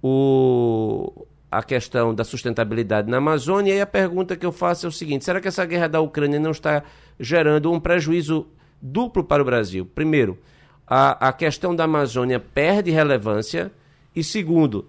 [0.01, 3.75] o, a questão da sustentabilidade na Amazônia.
[3.75, 6.39] E a pergunta que eu faço é o seguinte: será que essa guerra da Ucrânia
[6.39, 6.85] não está
[7.19, 8.47] gerando um prejuízo
[8.81, 9.87] duplo para o Brasil?
[9.87, 10.39] Primeiro,
[10.87, 13.73] a, a questão da Amazônia perde relevância.
[14.15, 14.87] E segundo,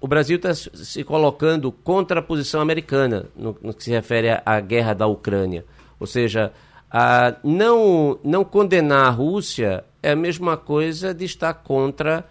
[0.00, 4.60] o Brasil está se colocando contra a posição americana no, no que se refere à,
[4.60, 5.64] guerra da Ucrânia.
[6.00, 6.52] Ou seja,
[6.90, 12.26] a, não, não condenar a Rússia é a mesma coisa de estar contra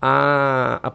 [0.00, 0.92] a,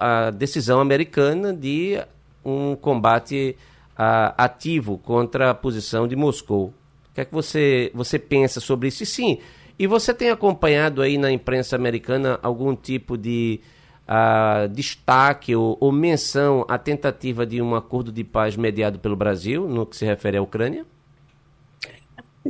[0.00, 2.02] a, a decisão americana de
[2.44, 3.56] um combate
[3.92, 6.74] uh, ativo contra a posição de Moscou.
[7.18, 9.02] Que é que você, você pensa sobre isso?
[9.02, 9.38] E sim,
[9.76, 13.58] e você tem acompanhado aí na imprensa americana algum tipo de
[14.08, 19.68] uh, destaque ou, ou menção à tentativa de um acordo de paz mediado pelo Brasil
[19.68, 20.86] no que se refere à Ucrânia?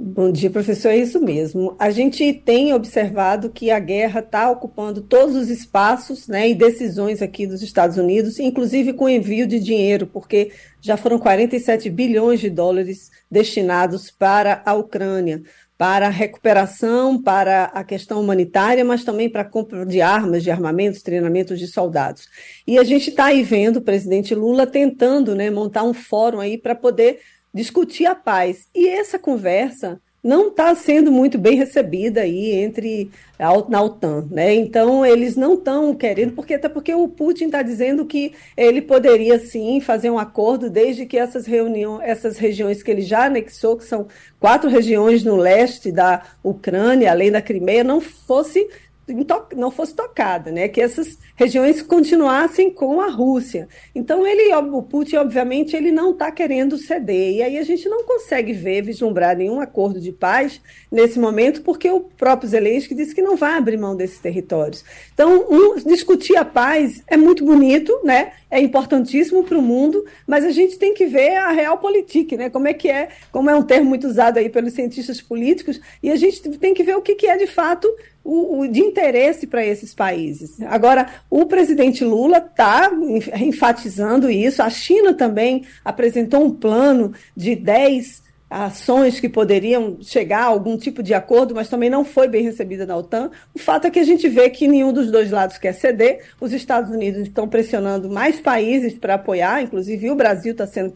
[0.00, 0.90] Bom dia, professor.
[0.90, 1.74] É isso mesmo.
[1.78, 7.20] A gente tem observado que a guerra está ocupando todos os espaços né, e decisões
[7.20, 12.48] aqui dos Estados Unidos, inclusive com envio de dinheiro, porque já foram 47 bilhões de
[12.48, 15.42] dólares destinados para a Ucrânia,
[15.76, 20.50] para a recuperação, para a questão humanitária, mas também para a compra de armas, de
[20.50, 22.28] armamentos, treinamentos de soldados.
[22.66, 26.56] E a gente está aí vendo o presidente Lula tentando né, montar um fórum aí
[26.56, 27.18] para poder
[27.52, 28.68] discutir a paz.
[28.74, 34.52] E essa conversa não está sendo muito bem recebida aí entre a, na OTAN, né?
[34.52, 39.38] Então eles não estão querendo, porque até porque o Putin está dizendo que ele poderia
[39.38, 43.84] sim fazer um acordo desde que essas reuniões, essas regiões que ele já anexou, que
[43.84, 44.08] são
[44.40, 48.68] quatro regiões no leste da Ucrânia, além da Crimeia, não fosse
[49.56, 50.68] não fosse tocada, né?
[50.68, 53.68] Que essas regiões continuassem com a Rússia.
[53.94, 57.36] Então ele, o Putin, obviamente, ele não está querendo ceder.
[57.36, 61.90] E aí a gente não consegue ver, vislumbrar nenhum acordo de paz nesse momento, porque
[61.90, 64.84] o próprio Zelensky disse que não vai abrir mão desses territórios.
[65.12, 68.32] Então, um, discutir a paz é muito bonito, né?
[68.50, 72.48] É importantíssimo para o mundo, mas a gente tem que ver a real política, né?
[72.48, 76.10] Como é que é, como é um termo muito usado aí pelos cientistas políticos, e
[76.10, 77.88] a gente tem que ver o que, que é de fato
[78.28, 80.60] o, o de interesse para esses países.
[80.66, 82.90] Agora, o presidente Lula está
[83.40, 90.46] enfatizando isso, a China também apresentou um plano de 10 ações que poderiam chegar a
[90.46, 93.30] algum tipo de acordo, mas também não foi bem recebida na OTAN.
[93.54, 96.20] O fato é que a gente vê que nenhum dos dois lados quer ceder.
[96.40, 100.92] Os Estados Unidos estão pressionando mais países para apoiar, inclusive o Brasil está sendo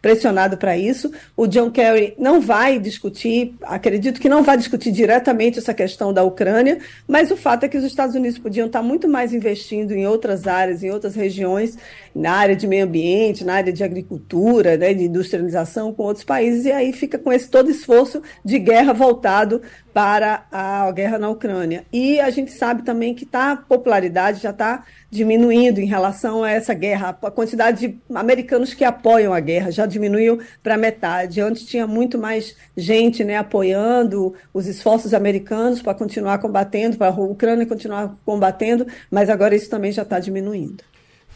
[0.00, 1.12] pressionado para isso.
[1.36, 6.22] O John Kerry não vai discutir, acredito que não vai discutir diretamente essa questão da
[6.22, 10.06] Ucrânia, mas o fato é que os Estados Unidos podiam estar muito mais investindo em
[10.06, 11.76] outras áreas, em outras regiões,
[12.14, 16.53] na área de meio ambiente, na área de agricultura, né, de industrialização com outros países
[16.54, 19.60] países, e aí fica com esse todo esforço de guerra voltado
[19.92, 21.84] para a guerra na Ucrânia.
[21.92, 26.50] E a gente sabe também que tá, a popularidade já está diminuindo em relação a
[26.50, 27.16] essa guerra.
[27.22, 31.40] A quantidade de americanos que apoiam a guerra já diminuiu para metade.
[31.40, 37.20] Antes tinha muito mais gente né, apoiando os esforços americanos para continuar combatendo, para a
[37.20, 40.82] Ucrânia continuar combatendo, mas agora isso também já está diminuindo.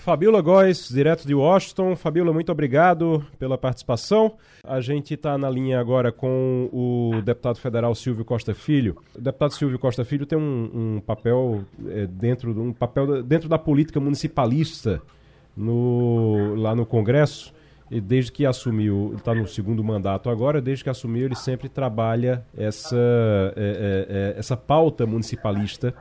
[0.09, 1.95] Fabiola Góes, direto de Washington.
[1.95, 4.39] Fabiola, muito obrigado pela participação.
[4.65, 8.97] A gente está na linha agora com o deputado federal Silvio Costa Filho.
[9.15, 13.59] O deputado Silvio Costa Filho tem um, um papel é, dentro um papel dentro da
[13.59, 15.03] política municipalista
[15.55, 17.53] no, lá no Congresso.
[17.91, 22.47] E desde que assumiu, está no segundo mandato agora, desde que assumiu, ele sempre trabalha
[22.57, 22.97] essa,
[23.57, 25.95] é, é, é essa pauta municipalista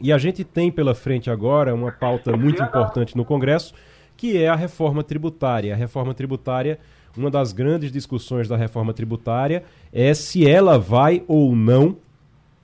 [0.00, 3.74] e a gente tem pela frente agora uma pauta muito importante no Congresso,
[4.16, 5.72] que é a reforma tributária.
[5.72, 6.78] A reforma tributária,
[7.16, 11.96] uma das grandes discussões da reforma tributária é se ela vai ou não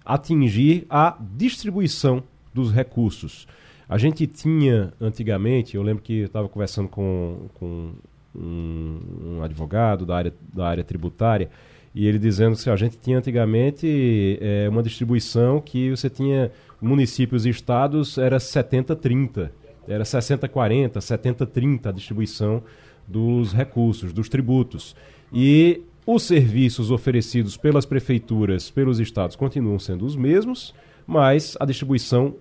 [0.04, 2.22] atingir a distribuição
[2.52, 3.46] dos recursos.
[3.88, 7.92] A gente tinha antigamente, eu lembro que estava conversando com, com
[8.34, 11.50] um, um, advogado da área, da área tributária,
[11.92, 17.46] e ele dizendo que a gente tinha antigamente é, uma distribuição que você tinha municípios
[17.46, 19.50] e estados era 70-30,
[19.86, 22.62] era 60-40, 70-30 a distribuição
[23.06, 24.94] dos recursos, dos tributos.
[25.32, 30.74] E os serviços oferecidos pelas prefeituras, pelos estados, continuam sendo os mesmos,
[31.06, 32.34] mas a distribuição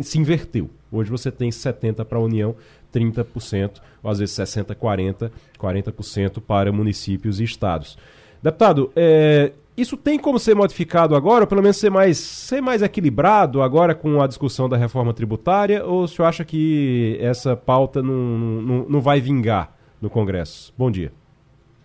[0.00, 0.68] se inverteu.
[0.90, 2.54] Hoje você tem 70% para a União,
[2.92, 7.96] 30%, ou às vezes 60%, 40%, 40% para municípios e estados.
[8.42, 13.60] Deputado, é, isso tem como ser modificado agora, pelo menos ser mais, ser mais equilibrado
[13.60, 18.14] agora com a discussão da reforma tributária, ou o senhor acha que essa pauta não,
[18.14, 20.72] não, não vai vingar no Congresso?
[20.78, 21.12] Bom dia.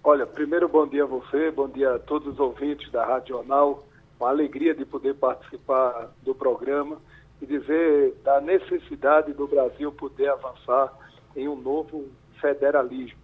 [0.03, 3.83] Olha, primeiro bom dia a você, bom dia a todos os ouvintes da Rádio Jornal.
[4.19, 6.97] Uma alegria de poder participar do programa
[7.41, 10.93] e dizer da necessidade do Brasil poder avançar
[11.35, 12.05] em um novo
[12.39, 13.19] federalismo.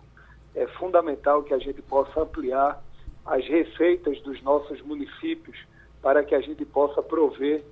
[0.55, 2.83] É fundamental que a gente possa ampliar
[3.27, 5.57] as receitas dos nossos municípios
[6.01, 7.63] para que a gente possa prover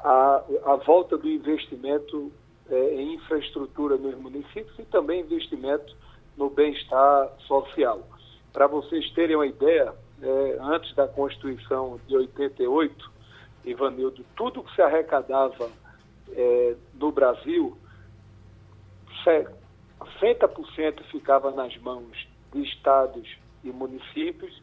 [0.00, 2.32] a, a volta do investimento
[2.68, 5.96] é, em infraestrutura nos municípios e também investimento
[6.36, 8.02] no bem-estar social.
[8.52, 13.12] Para vocês terem uma ideia, é, antes da Constituição de 88,
[13.64, 15.70] Ivanildo, tudo que se arrecadava
[16.32, 17.76] é, no Brasil,
[19.24, 24.62] 60% ficava nas mãos de estados e municípios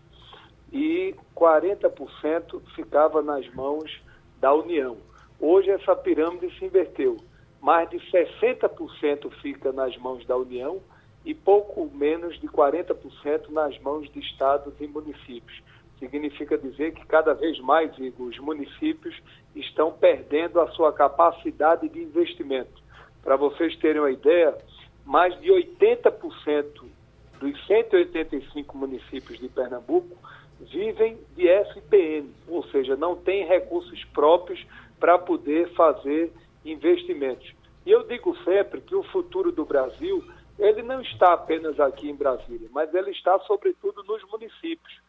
[0.71, 4.01] e 40% ficava nas mãos
[4.39, 4.97] da União.
[5.39, 7.17] Hoje essa pirâmide se inverteu.
[7.59, 10.81] Mais de 60% fica nas mãos da União
[11.25, 15.61] e pouco menos de 40% nas mãos de estados e municípios.
[15.99, 19.15] significa dizer que cada vez mais os municípios
[19.55, 22.81] estão perdendo a sua capacidade de investimento.
[23.21, 24.57] Para vocês terem uma ideia,
[25.05, 26.89] mais de 80%
[27.41, 30.15] dos 185 municípios de Pernambuco
[30.59, 34.63] vivem de SPN, ou seja, não têm recursos próprios
[34.99, 36.31] para poder fazer
[36.63, 37.51] investimentos.
[37.83, 40.23] E eu digo sempre que o futuro do Brasil,
[40.59, 45.01] ele não está apenas aqui em Brasília, mas ele está sobretudo nos municípios.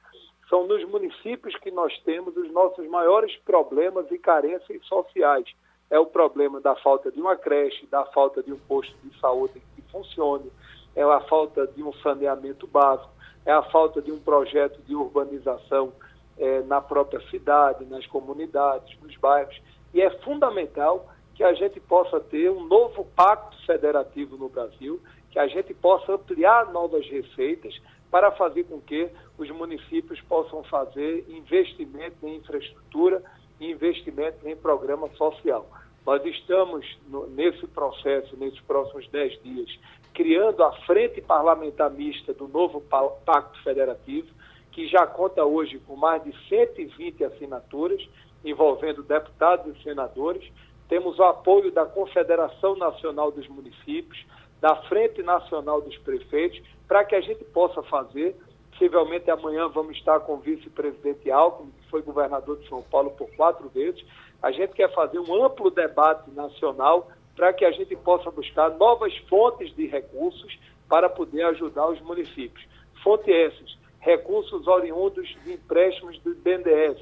[0.48, 5.44] São nos municípios que nós temos os nossos maiores problemas e carências sociais.
[5.90, 9.60] É o problema da falta de uma creche, da falta de um posto de saúde
[9.76, 10.50] que funcione,
[10.95, 13.11] é a falta de um saneamento básico,
[13.45, 15.93] é a falta de um projeto de urbanização
[16.38, 19.61] é, na própria cidade, nas comunidades, nos bairros.
[19.93, 25.38] E é fundamental que a gente possa ter um novo pacto federativo no Brasil, que
[25.38, 27.80] a gente possa ampliar novas receitas
[28.11, 33.22] para fazer com que os municípios possam fazer investimento em infraestrutura
[33.59, 35.66] e investimento em programa social.
[36.05, 39.78] Nós estamos no, nesse processo, nesses próximos dez dias,
[40.14, 44.28] criando a Frente Parlamentar Mista do novo Pacto Federativo,
[44.70, 48.06] que já conta hoje com mais de 120 assinaturas,
[48.44, 50.50] envolvendo deputados e senadores.
[50.88, 54.24] Temos o apoio da Confederação Nacional dos Municípios,
[54.60, 58.36] da Frente Nacional dos Prefeitos, para que a gente possa fazer.
[58.70, 63.28] Possivelmente amanhã vamos estar com o vice-presidente Alckmin, que foi governador de São Paulo por
[63.36, 64.02] quatro vezes.
[64.42, 69.16] A gente quer fazer um amplo debate nacional para que a gente possa buscar novas
[69.28, 70.58] fontes de recursos
[70.88, 72.66] para poder ajudar os municípios.
[73.02, 76.98] Fonte essas, recursos oriundos de empréstimos do BNDES,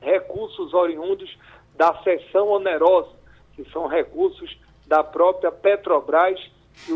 [0.00, 1.36] recursos oriundos
[1.76, 3.14] da cessão onerosa,
[3.54, 6.38] que são recursos da própria Petrobras
[6.84, 6.92] que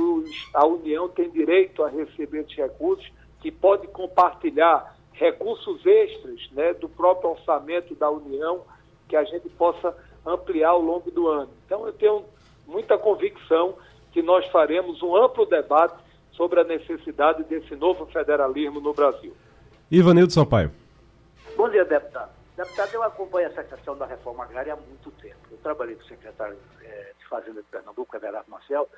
[0.53, 3.09] a União tem direito a receber esses recursos,
[3.41, 8.63] que pode compartilhar recursos extras né, do próprio orçamento da União,
[9.09, 9.97] que a gente possa
[10.27, 11.51] ampliar ao longo do ano.
[11.65, 12.25] Então, eu tenho
[12.69, 13.77] muita convicção
[14.13, 15.97] que nós faremos um amplo debate
[16.33, 19.35] sobre a necessidade desse novo federalismo no Brasil.
[19.91, 20.71] Ivanildo Sampaio.
[21.57, 22.31] Bom dia, deputado.
[22.57, 25.37] Deputado, eu acompanho essa questão da reforma agrária há muito tempo.
[25.51, 28.89] Eu trabalhei com o secretário é, de Fazenda de Pernambuco, Everardo Marcel,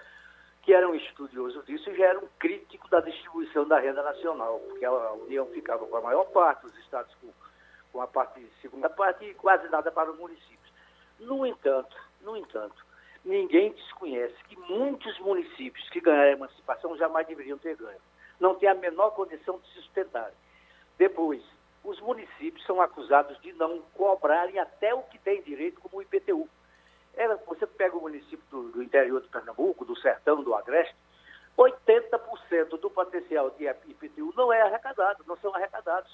[0.63, 4.59] que era um estudioso disso e já era um crítico da distribuição da renda nacional,
[4.61, 7.29] porque a União ficava com a maior parte, os estados com,
[7.93, 10.73] com a parte, segunda parte e quase nada para os municípios.
[11.19, 12.90] No entanto, no entanto,
[13.25, 18.01] ninguém desconhece que muitos municípios que ganharam a emancipação jamais deveriam ter ganho.
[18.39, 20.33] Não tem a menor condição de se sustentar.
[20.97, 21.43] Depois,
[21.85, 26.49] os municípios são acusados de não cobrarem até o que tem direito, como o IPTU.
[27.15, 30.95] Era, você pega o município do, do, interior de Pernambuco, do sertão, do Agreste,
[31.59, 36.11] 80% do potencial de IPTU não é arrecadado, não são arrecadados.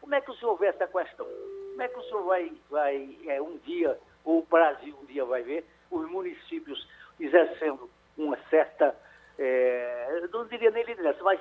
[0.00, 1.26] Como é que o senhor vê essa questão?
[1.26, 5.24] Como é que o senhor vai, vai é, um dia, ou o Brasil um dia
[5.24, 6.86] vai ver, os municípios
[7.18, 8.94] exercendo uma certa,
[9.38, 11.40] é, não diria nem liderança, mas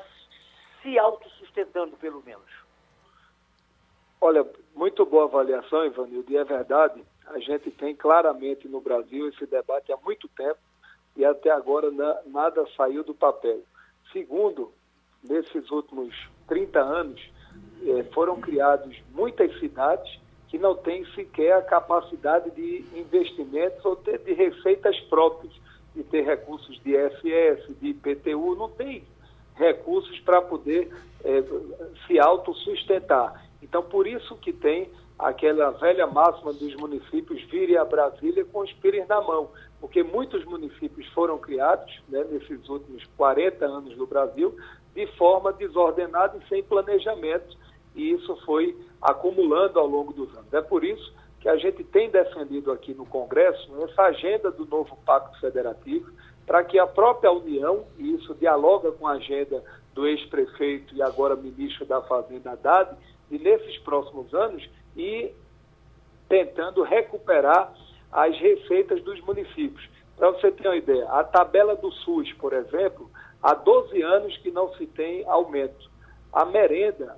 [0.81, 2.49] se autossustentando pelo menos?
[4.19, 9.45] Olha, muito boa avaliação, Ivanildo, e é verdade a gente tem claramente no Brasil esse
[9.45, 10.59] debate há muito tempo
[11.15, 13.61] e até agora na, nada saiu do papel.
[14.11, 14.71] Segundo,
[15.23, 16.13] nesses últimos
[16.47, 17.21] 30 anos,
[17.85, 20.19] eh, foram criadas muitas cidades
[20.53, 25.51] que não têm sequer a capacidade de investimentos ou ter, de receitas próprias,
[25.95, 29.03] de ter recursos de ISS, de IPTU, não tem
[29.55, 31.43] recursos para poder eh,
[32.05, 33.49] se autossustentar.
[33.63, 38.71] Então, por isso que tem aquela velha máxima dos municípios virem a Brasília com os
[38.73, 39.49] pires na mão,
[39.81, 44.55] porque muitos municípios foram criados né, nesses últimos 40 anos no Brasil
[44.93, 47.57] de forma desordenada e sem planejamento,
[47.95, 50.53] e isso foi acumulando ao longo dos anos.
[50.53, 54.97] É por isso que a gente tem defendido aqui no Congresso essa agenda do novo
[55.05, 56.11] Pacto Federativo,
[56.45, 59.63] para que a própria União, e isso dialoga com a agenda
[59.93, 62.95] do ex-prefeito e agora ministro da Fazenda Haddad,
[63.29, 65.31] e nesses próximos anos e
[66.29, 67.73] tentando recuperar
[68.11, 69.87] as receitas dos municípios.
[70.15, 73.09] Para você ter uma ideia, a tabela do SUS, por exemplo,
[73.41, 75.91] há 12 anos que não se tem aumento.
[76.31, 77.17] A merenda,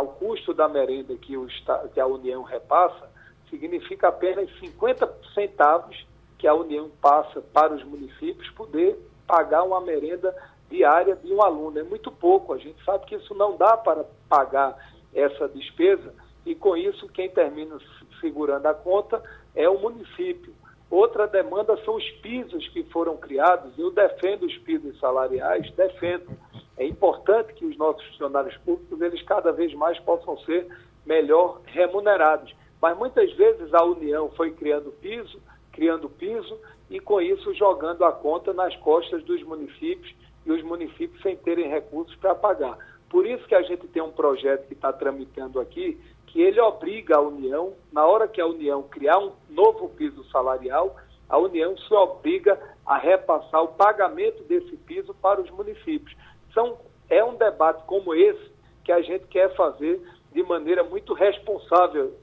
[0.00, 1.46] o custo da merenda que, o,
[1.92, 3.10] que a União repassa,
[3.50, 6.06] significa apenas 50 centavos
[6.38, 10.34] que a União passa para os municípios poder pagar uma merenda
[10.70, 11.78] diária de um aluno.
[11.78, 14.76] É muito pouco, a gente sabe que isso não dá para pagar
[15.14, 16.14] essa despesa
[16.44, 17.78] e com isso quem termina
[18.20, 19.22] segurando a conta
[19.54, 20.52] é o município.
[20.90, 23.76] Outra demanda são os pisos que foram criados.
[23.78, 26.30] Eu defendo os pisos salariais, defendo.
[26.76, 30.66] É importante que os nossos funcionários públicos eles cada vez mais possam ser
[31.06, 32.54] melhor remunerados.
[32.80, 35.40] Mas muitas vezes a União foi criando piso,
[35.72, 36.58] criando piso
[36.90, 40.14] e com isso jogando a conta nas costas dos municípios
[40.44, 42.76] e os municípios sem terem recursos para pagar.
[43.08, 47.16] Por isso que a gente tem um projeto que está tramitando aqui, que ele obriga
[47.16, 50.96] a União, na hora que a União criar um novo piso salarial,
[51.28, 56.14] a União se obriga a repassar o pagamento desse piso para os municípios.
[56.54, 56.78] São,
[57.10, 60.00] é um debate como esse que a gente quer fazer
[60.32, 62.14] de maneira muito responsável,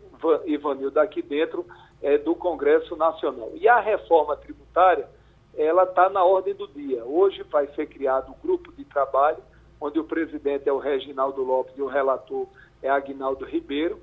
[0.45, 1.65] Ivanildo, aqui dentro
[2.01, 3.51] é, do Congresso Nacional.
[3.55, 5.07] E a reforma tributária,
[5.55, 7.03] ela está na ordem do dia.
[7.03, 9.38] Hoje vai ser criado um grupo de trabalho,
[9.79, 12.47] onde o presidente é o Reginaldo Lopes e o relator
[12.82, 13.99] é Agnaldo Ribeiro.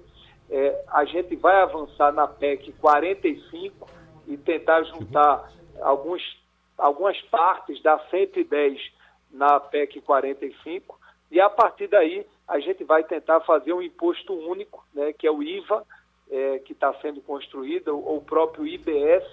[0.51, 3.89] É, a gente vai avançar na PEC 45
[4.27, 6.23] e tentar juntar alguns,
[6.77, 8.98] algumas partes da 110
[9.31, 10.99] na PEC 45
[11.31, 15.31] e a partir daí a gente vai tentar fazer um imposto único, né, que é
[15.31, 15.85] o IVA,
[16.31, 19.25] é, que está sendo construído, ou o próprio IBS,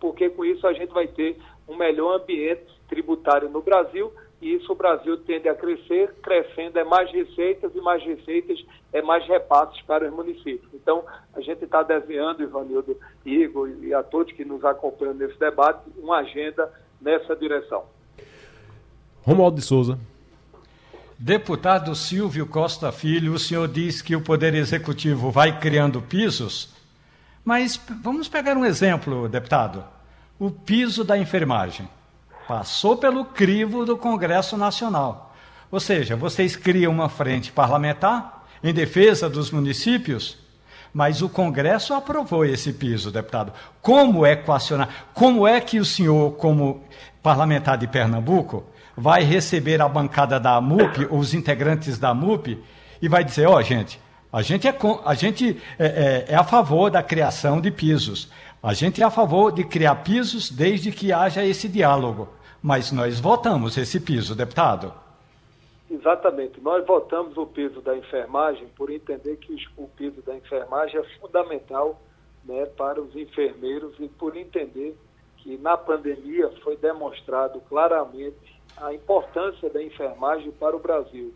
[0.00, 1.36] porque com isso a gente vai ter
[1.68, 6.82] um melhor ambiente tributário no Brasil e isso o Brasil tende a crescer, crescendo é
[6.82, 10.68] mais receitas e mais receitas é mais repasses para os municípios.
[10.74, 15.88] Então, a gente está desenhando, Ivanildo, Igor e a todos que nos acompanham nesse debate,
[15.96, 17.84] uma agenda nessa direção.
[19.24, 19.98] Romualdo de Souza.
[21.16, 26.70] Deputado Silvio Costa Filho, o senhor diz que o Poder Executivo vai criando pisos,
[27.44, 29.84] mas vamos pegar um exemplo, deputado.
[30.40, 31.88] O piso da enfermagem
[32.48, 35.32] passou pelo crivo do Congresso Nacional.
[35.70, 40.36] Ou seja, vocês criam uma frente parlamentar em defesa dos municípios,
[40.92, 43.52] mas o Congresso aprovou esse piso, deputado.
[43.80, 45.06] Como é equacionar?
[45.14, 46.82] Como é que o senhor, como
[47.22, 52.62] parlamentar de Pernambuco, vai receber a bancada da MUP, os integrantes da MUP,
[53.00, 54.00] e vai dizer: ó, oh, gente,
[54.32, 54.74] a gente, é,
[55.04, 58.30] a, gente é, é, é a favor da criação de pisos.
[58.62, 62.28] A gente é a favor de criar pisos desde que haja esse diálogo.
[62.62, 64.94] Mas nós votamos esse piso, deputado.
[65.90, 66.60] Exatamente.
[66.60, 72.00] Nós votamos o piso da enfermagem por entender que o piso da enfermagem é fundamental
[72.44, 74.96] né, para os enfermeiros e por entender
[75.36, 81.32] que na pandemia foi demonstrado claramente a importância da enfermagem para o Brasil,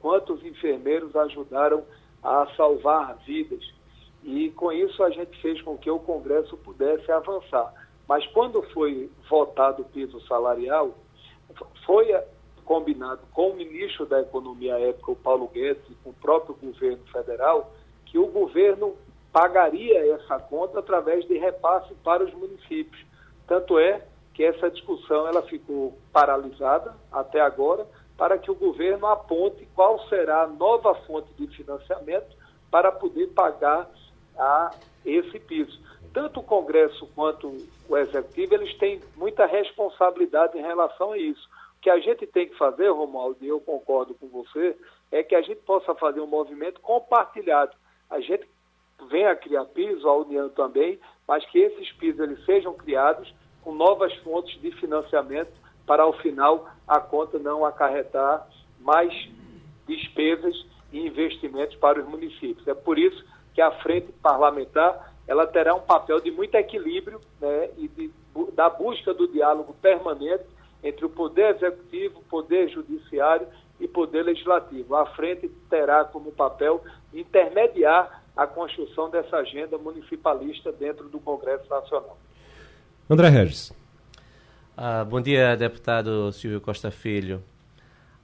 [0.00, 1.84] quantos enfermeiros ajudaram
[2.22, 3.64] a salvar vidas.
[4.22, 7.72] E com isso a gente fez com que o Congresso pudesse avançar.
[8.08, 10.94] Mas quando foi votado o piso salarial,
[11.84, 12.08] foi
[12.64, 16.54] combinado com o ministro da Economia à época, o Paulo Guedes, e com o próprio
[16.54, 17.72] governo federal,
[18.06, 18.96] que o governo
[19.32, 23.04] pagaria essa conta através de repasse para os municípios.
[23.46, 24.06] Tanto é
[24.38, 27.84] que essa discussão ela ficou paralisada até agora
[28.16, 32.36] para que o governo aponte qual será a nova fonte de financiamento
[32.70, 33.90] para poder pagar
[34.38, 34.70] a
[35.04, 35.82] esse piso.
[36.14, 37.52] Tanto o Congresso quanto
[37.88, 41.48] o Executivo, eles têm muita responsabilidade em relação a isso.
[41.76, 44.76] O que a gente tem que fazer, Romualdo, e eu concordo com você,
[45.10, 47.76] é que a gente possa fazer um movimento compartilhado.
[48.08, 48.48] A gente
[49.10, 53.34] vem a criar piso, a União também, mas que esses pisos eles sejam criados
[53.68, 55.52] com novas fontes de financiamento
[55.86, 58.48] para, ao final, a conta não acarretar
[58.80, 59.12] mais
[59.86, 60.56] despesas
[60.90, 62.66] e investimentos para os municípios.
[62.66, 67.68] É por isso que a frente parlamentar ela terá um papel de muito equilíbrio né,
[67.76, 68.10] e de,
[68.54, 70.44] da busca do diálogo permanente
[70.82, 73.46] entre o poder executivo, poder judiciário
[73.78, 74.96] e poder legislativo.
[74.96, 82.16] A frente terá como papel intermediar a construção dessa agenda municipalista dentro do Congresso Nacional.
[83.10, 83.72] André Regis.
[84.76, 87.42] Ah, bom dia, deputado Silvio Costa Filho.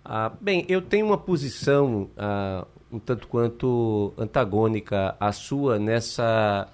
[0.05, 6.69] Ah, bem, eu tenho uma posição ah, um tanto quanto antagônica à sua nessa.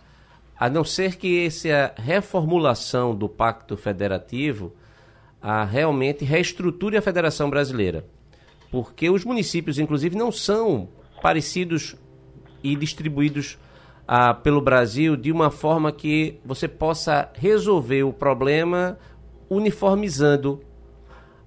[0.59, 4.73] A não ser que essa reformulação do Pacto Federativo
[5.71, 8.05] realmente reestruture a Federação Brasileira.
[8.71, 10.89] Porque os municípios, inclusive, não são
[11.23, 11.97] parecidos
[12.63, 13.57] e distribuídos
[14.13, 18.99] ah, pelo Brasil de uma forma que você possa resolver o problema
[19.49, 20.61] uniformizando.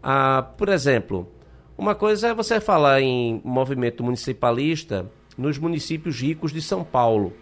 [0.01, 1.29] Ah, por exemplo,
[1.77, 7.33] uma coisa é você falar em movimento municipalista nos municípios ricos de São Paulo.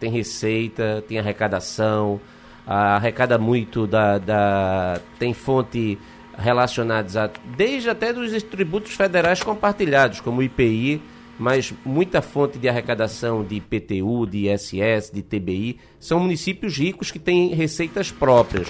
[0.00, 2.20] Tem receita, tem arrecadação,
[2.66, 5.96] arrecada muito da, da tem fonte
[6.36, 11.00] relacionadas a desde até dos tributos federais compartilhados, como o IPI,
[11.38, 17.18] mas muita fonte de arrecadação de IPTU, de ISS, de TBI, são municípios ricos que
[17.18, 18.68] têm receitas próprias.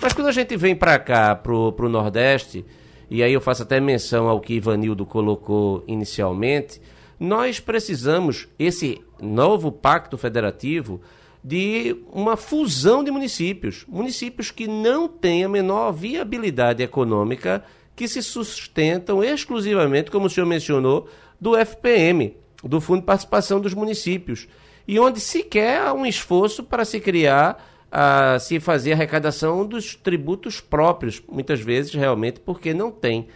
[0.00, 2.64] Mas quando a gente vem para cá, para o Nordeste,
[3.10, 6.80] e aí eu faço até menção ao que Ivanildo colocou inicialmente,
[7.18, 11.00] nós precisamos, esse novo pacto federativo,
[11.42, 13.84] de uma fusão de municípios.
[13.88, 17.64] Municípios que não têm a menor viabilidade econômica,
[17.96, 21.08] que se sustentam exclusivamente, como o senhor mencionou,
[21.40, 24.48] do FPM, do Fundo de Participação dos Municípios.
[24.86, 30.60] E onde sequer há um esforço para se criar, a, se fazer arrecadação dos tributos
[30.60, 33.28] próprios, muitas vezes realmente porque não tem.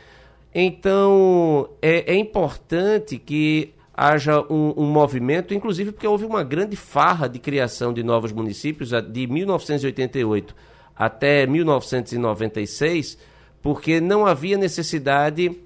[0.55, 7.29] Então, é, é importante que haja um, um, movimento, inclusive porque houve uma grande farra
[7.29, 10.55] de criação de novos municípios de 1988
[10.97, 13.19] até 1996,
[13.61, 15.59] porque não havia necessidade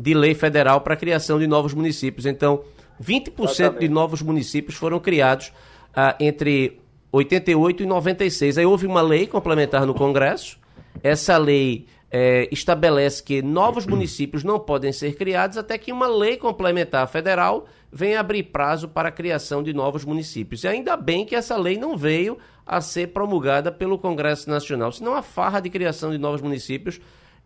[0.00, 2.24] de lei federal para a criação de novos municípios.
[2.24, 2.64] Então,
[3.02, 3.80] 20% Exatamente.
[3.80, 5.52] de novos municípios foram criados
[5.94, 6.80] ah, entre
[7.12, 8.56] 88 e 96.
[8.56, 10.58] Aí houve uma lei complementar no Congresso.
[11.02, 16.38] Essa lei é, estabelece que novos municípios não podem ser criados até que uma lei
[16.38, 20.64] complementar federal venha abrir prazo para a criação de novos municípios.
[20.64, 25.14] E ainda bem que essa lei não veio a ser promulgada pelo Congresso Nacional, senão
[25.14, 27.00] a farra de criação de novos municípios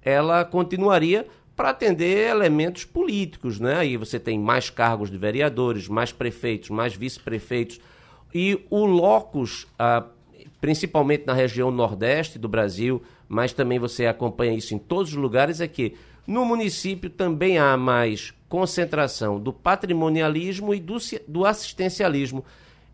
[0.04, 1.26] ela continuaria
[1.56, 3.76] para atender elementos políticos, né?
[3.76, 7.80] Aí você tem mais cargos de vereadores, mais prefeitos, mais vice-prefeitos
[8.34, 10.04] e o locus, ah,
[10.60, 15.60] principalmente na região nordeste do Brasil, mas também você acompanha isso em todos os lugares,
[15.60, 15.94] é que
[16.26, 20.96] no município também há mais concentração do patrimonialismo e do,
[21.28, 22.44] do assistencialismo.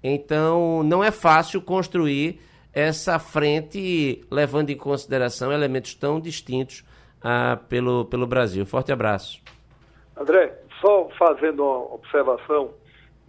[0.03, 2.41] Então, não é fácil construir
[2.73, 6.85] essa frente levando em consideração elementos tão distintos
[7.23, 8.65] ah, pelo, pelo Brasil.
[8.67, 9.43] Forte abraço.
[10.17, 12.73] André, só fazendo uma observação,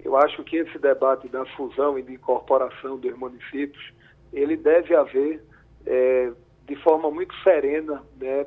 [0.04, 3.94] eu acho que esse debate da fusão e de incorporação dos municípios,
[4.34, 5.44] ele deve haver
[5.86, 6.32] é,
[6.68, 8.46] de forma muito serena né,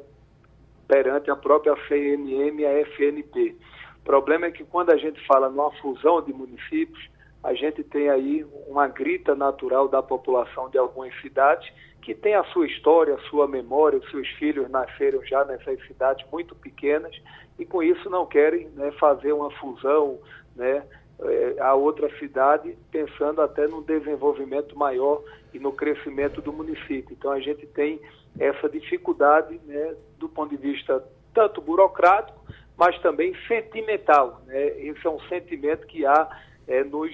[0.88, 3.56] perante a própria CNM e a FNP.
[4.00, 7.08] O problema é que quando a gente fala numa fusão de municípios,
[7.42, 11.70] a gente tem aí uma grita natural da população de algumas cidades
[12.04, 16.24] que tem a sua história, a sua memória, os seus filhos nasceram já nessas cidades
[16.30, 17.16] muito pequenas
[17.58, 20.18] e com isso não querem né, fazer uma fusão
[20.54, 20.84] né,
[21.18, 25.22] é, a outra cidade, pensando até no desenvolvimento maior
[25.54, 27.16] e no crescimento do município.
[27.18, 27.98] Então a gente tem
[28.38, 31.02] essa dificuldade né, do ponto de vista
[31.32, 32.38] tanto burocrático,
[32.76, 34.42] mas também sentimental.
[34.46, 34.78] Né?
[34.78, 36.28] Esse é um sentimento que há
[36.68, 37.10] é, nos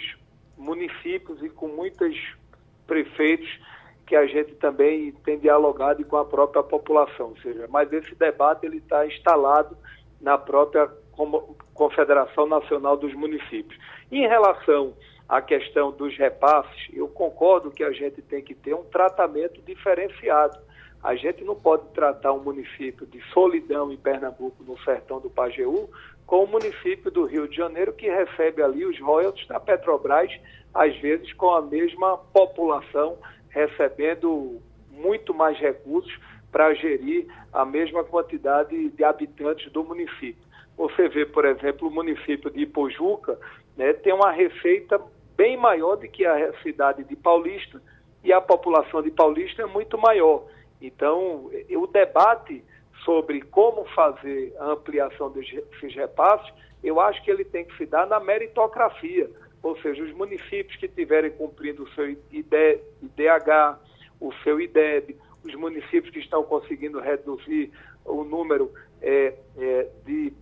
[0.58, 2.16] municípios e com muitos
[2.88, 3.48] prefeitos
[4.10, 7.28] que a gente também tem dialogado com a própria população.
[7.28, 9.76] Ou seja, mas esse debate ele está instalado
[10.20, 10.90] na própria
[11.72, 13.80] Confederação Nacional dos Municípios.
[14.10, 14.94] Em relação
[15.28, 20.58] à questão dos repasses, eu concordo que a gente tem que ter um tratamento diferenciado.
[21.04, 25.88] A gente não pode tratar um município de Solidão em Pernambuco, no sertão do Pajeú,
[26.26, 30.32] com o município do Rio de Janeiro, que recebe ali os royalties da Petrobras,
[30.74, 33.16] às vezes com a mesma população,
[33.50, 34.60] recebendo
[34.90, 36.12] muito mais recursos
[36.50, 40.42] para gerir a mesma quantidade de habitantes do município.
[40.76, 43.38] Você vê, por exemplo, o município de Ipojuca
[43.76, 45.00] né, tem uma receita
[45.36, 47.80] bem maior do que a cidade de Paulista
[48.22, 50.46] e a população de Paulista é muito maior.
[50.80, 52.64] Então, o debate
[53.04, 56.52] sobre como fazer a ampliação desses repasses,
[56.82, 59.30] eu acho que ele tem que se dar na meritocracia,
[59.62, 63.78] ou seja, os municípios que estiverem cumprindo o seu IDH,
[64.20, 67.70] o seu IDEB, os municípios que estão conseguindo reduzir
[68.04, 68.72] o número
[69.02, 70.32] é, é, de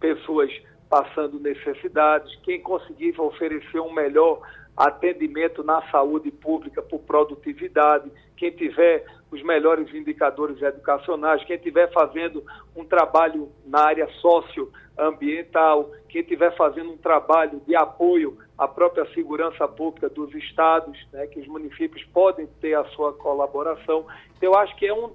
[0.00, 0.50] pessoas
[0.88, 4.40] passando necessidades, quem conseguir oferecer um melhor
[4.78, 12.44] atendimento na saúde pública por produtividade, quem tiver os melhores indicadores educacionais, quem estiver fazendo
[12.76, 19.66] um trabalho na área socioambiental, quem estiver fazendo um trabalho de apoio à própria segurança
[19.66, 24.06] pública dos estados, né, que os municípios podem ter a sua colaboração.
[24.36, 25.10] Então, eu acho que é um,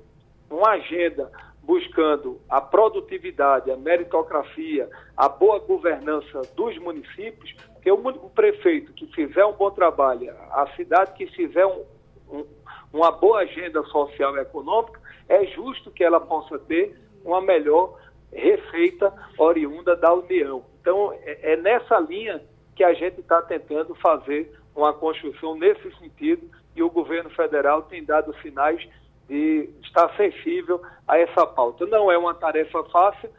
[0.49, 1.31] uma agenda
[1.64, 9.45] buscando a produtividade, a meritocracia, a boa governança dos municípios, porque o, prefeito que fizer
[9.45, 11.84] um bom trabalho, a cidade que fizer um,
[12.30, 12.45] um,
[12.91, 14.99] uma boa agenda social e econômica,
[15.30, 17.98] é justo que ela possa ter uma melhor
[18.31, 20.65] receita oriunda da União.
[20.81, 22.41] Então, é, é nessa linha
[22.76, 28.03] que a gente está tentando fazer uma construção nesse sentido e o governo federal tem
[28.03, 28.85] dado sinais
[29.28, 31.86] de estar sensível a essa pauta.
[31.86, 33.30] Não é uma tarefa fácil,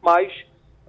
[0.00, 0.32] mas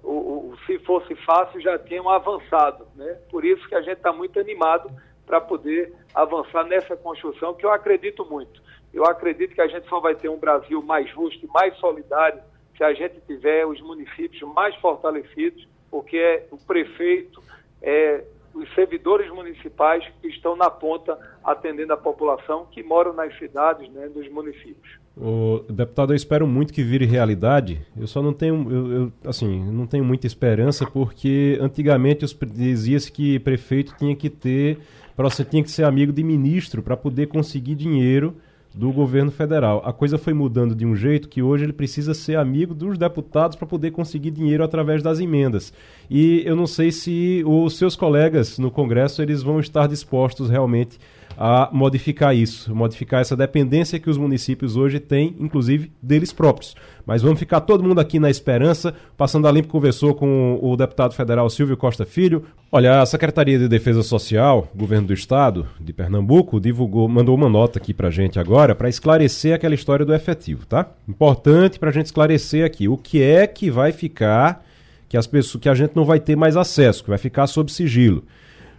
[0.02, 2.86] o, o, se fosse fácil já tinham avançado.
[2.94, 3.18] Né?
[3.30, 4.90] Por isso que a gente está muito animado
[5.26, 8.62] para poder avançar nessa construção, que eu acredito muito.
[8.92, 12.40] Eu acredito que a gente só vai ter um Brasil mais justo mais solidário
[12.76, 17.42] se a gente tiver os municípios mais fortalecidos, porque é o prefeito,
[17.80, 18.24] é,
[18.54, 24.08] os servidores municipais que estão na ponta atendendo a população que moram nas cidades, né,
[24.08, 24.98] dos municípios.
[25.16, 27.80] O deputado, eu espero muito que vire realidade.
[27.96, 33.38] Eu só não tenho, eu, eu, assim, não tenho muita esperança porque antigamente dizia-se que
[33.38, 34.78] prefeito tinha que ter,
[35.16, 38.36] você tinha que ser amigo de ministro para poder conseguir dinheiro
[38.74, 39.80] do governo federal.
[39.84, 43.56] A coisa foi mudando de um jeito que hoje ele precisa ser amigo dos deputados
[43.56, 45.72] para poder conseguir dinheiro através das emendas.
[46.10, 50.98] E eu não sei se os seus colegas no Congresso eles vão estar dispostos realmente
[51.36, 56.74] a modificar isso, modificar essa dependência que os municípios hoje têm, inclusive deles próprios.
[57.06, 58.94] Mas vamos ficar todo mundo aqui na esperança.
[59.16, 62.44] Passando a Limpo conversou com o deputado federal Silvio Costa Filho.
[62.72, 67.78] Olha, a Secretaria de Defesa Social, governo do estado de Pernambuco, divulgou, mandou uma nota
[67.78, 70.88] aqui pra gente agora para esclarecer aquela história do efetivo, tá?
[71.06, 74.64] Importante pra gente esclarecer aqui o que é que vai ficar
[75.08, 77.70] que as pessoas que a gente não vai ter mais acesso, que vai ficar sob
[77.70, 78.24] sigilo.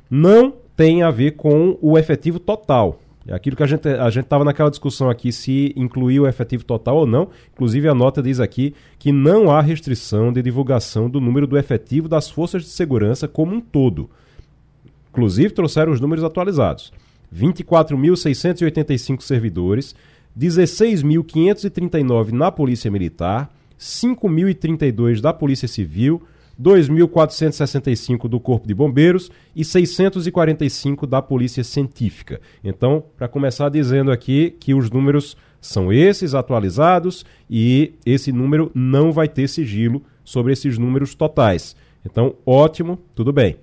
[0.10, 3.00] Não tem a ver com o efetivo total.
[3.28, 6.64] É aquilo que a gente a gente estava naquela discussão aqui se incluir o efetivo
[6.64, 7.30] total ou não.
[7.54, 12.08] Inclusive a nota diz aqui que não há restrição de divulgação do número do efetivo
[12.08, 14.10] das forças de segurança como um todo.
[15.10, 16.94] Inclusive trouxeram os números atualizados.
[17.34, 19.96] 24.685 servidores,
[20.38, 26.22] 16.539 na Polícia Militar, 5.032 da Polícia Civil,
[26.62, 32.40] 2.465 do Corpo de Bombeiros e 645 da Polícia Científica.
[32.64, 39.12] Então, para começar dizendo aqui que os números são esses atualizados e esse número não
[39.12, 41.76] vai ter sigilo sobre esses números totais.
[42.06, 43.58] Então, ótimo, tudo bem.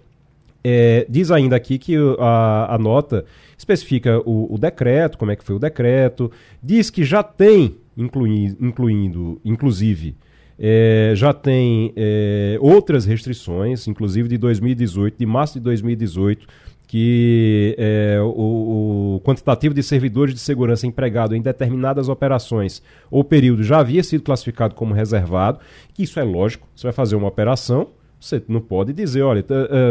[0.64, 3.24] É, diz ainda aqui que a, a nota
[3.56, 6.31] especifica o, o, decreto, como é que foi o decreto,
[6.62, 10.16] diz que já tem, inclui, incluindo, inclusive,
[10.64, 16.47] é, já tem é, outras restrições, inclusive de 2018, de março de 2018,
[16.86, 22.80] que é, o, o, quantitativo de servidores de segurança empregado em determinadas operações
[23.10, 25.59] ou período já havia sido classificado como reservado,
[25.93, 27.89] que isso é lógico, você vai fazer uma operação,
[28.20, 29.44] você não pode dizer, olha,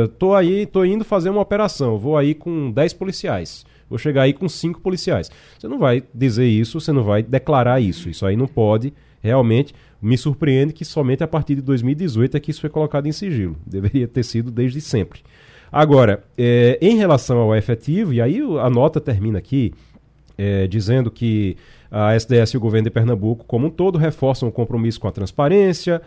[0.06, 4.32] estou aí, tô indo fazer uma operação, vou aí com 10 policiais, vou chegar aí
[4.32, 5.30] com 5 policiais.
[5.60, 9.74] Você não vai dizer isso, você não vai declarar isso, isso aí não pode realmente
[10.02, 13.56] me surpreende que somente a partir de 2018 é que isso foi colocado em sigilo.
[13.66, 15.22] Deveria ter sido desde sempre.
[15.72, 19.74] Agora, é, em relação ao efetivo, e aí a nota termina aqui
[20.38, 21.56] é, dizendo que
[21.92, 25.12] a SDS e o governo de Pernambuco, como um todo, reforçam o compromisso com a
[25.12, 26.02] transparência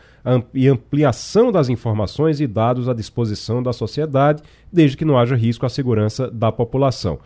[0.52, 4.42] e ampliação das informações e dados à disposição da sociedade,
[4.72, 7.18] desde que não haja risco à segurança da população.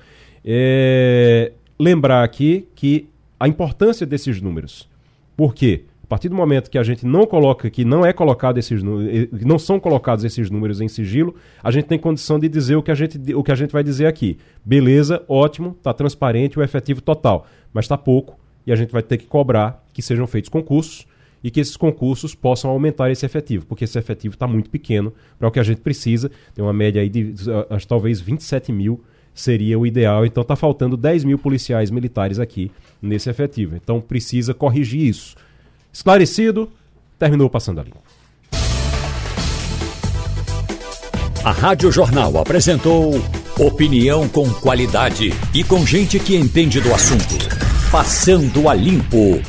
[0.44, 3.08] É, lembrar aqui que
[3.38, 4.88] a importância desses números.
[5.38, 5.84] Por quê?
[6.02, 9.56] A partir do momento que a gente não coloca, que não é colocado esses não
[9.56, 11.32] são colocados esses números em sigilo,
[11.62, 13.84] a gente tem condição de dizer o que a gente, o que a gente vai
[13.84, 14.36] dizer aqui.
[14.64, 18.36] Beleza, ótimo, está transparente o efetivo total, mas está pouco
[18.66, 21.06] e a gente vai ter que cobrar que sejam feitos concursos
[21.44, 25.46] e que esses concursos possam aumentar esse efetivo, porque esse efetivo está muito pequeno para
[25.46, 26.32] o que a gente precisa.
[26.52, 27.32] Tem uma média aí de
[27.70, 29.04] acho, talvez 27 mil
[29.40, 30.26] seria o ideal.
[30.26, 32.70] Então está faltando 10 mil policiais militares aqui
[33.00, 33.76] nesse efetivo.
[33.76, 35.36] Então precisa corrigir isso.
[35.92, 36.70] Esclarecido,
[37.18, 38.02] terminou passando a limpo.
[41.44, 43.14] A Rádio Jornal apresentou
[43.58, 47.36] opinião com qualidade e com gente que entende do assunto.
[47.90, 49.40] Passando a limpo.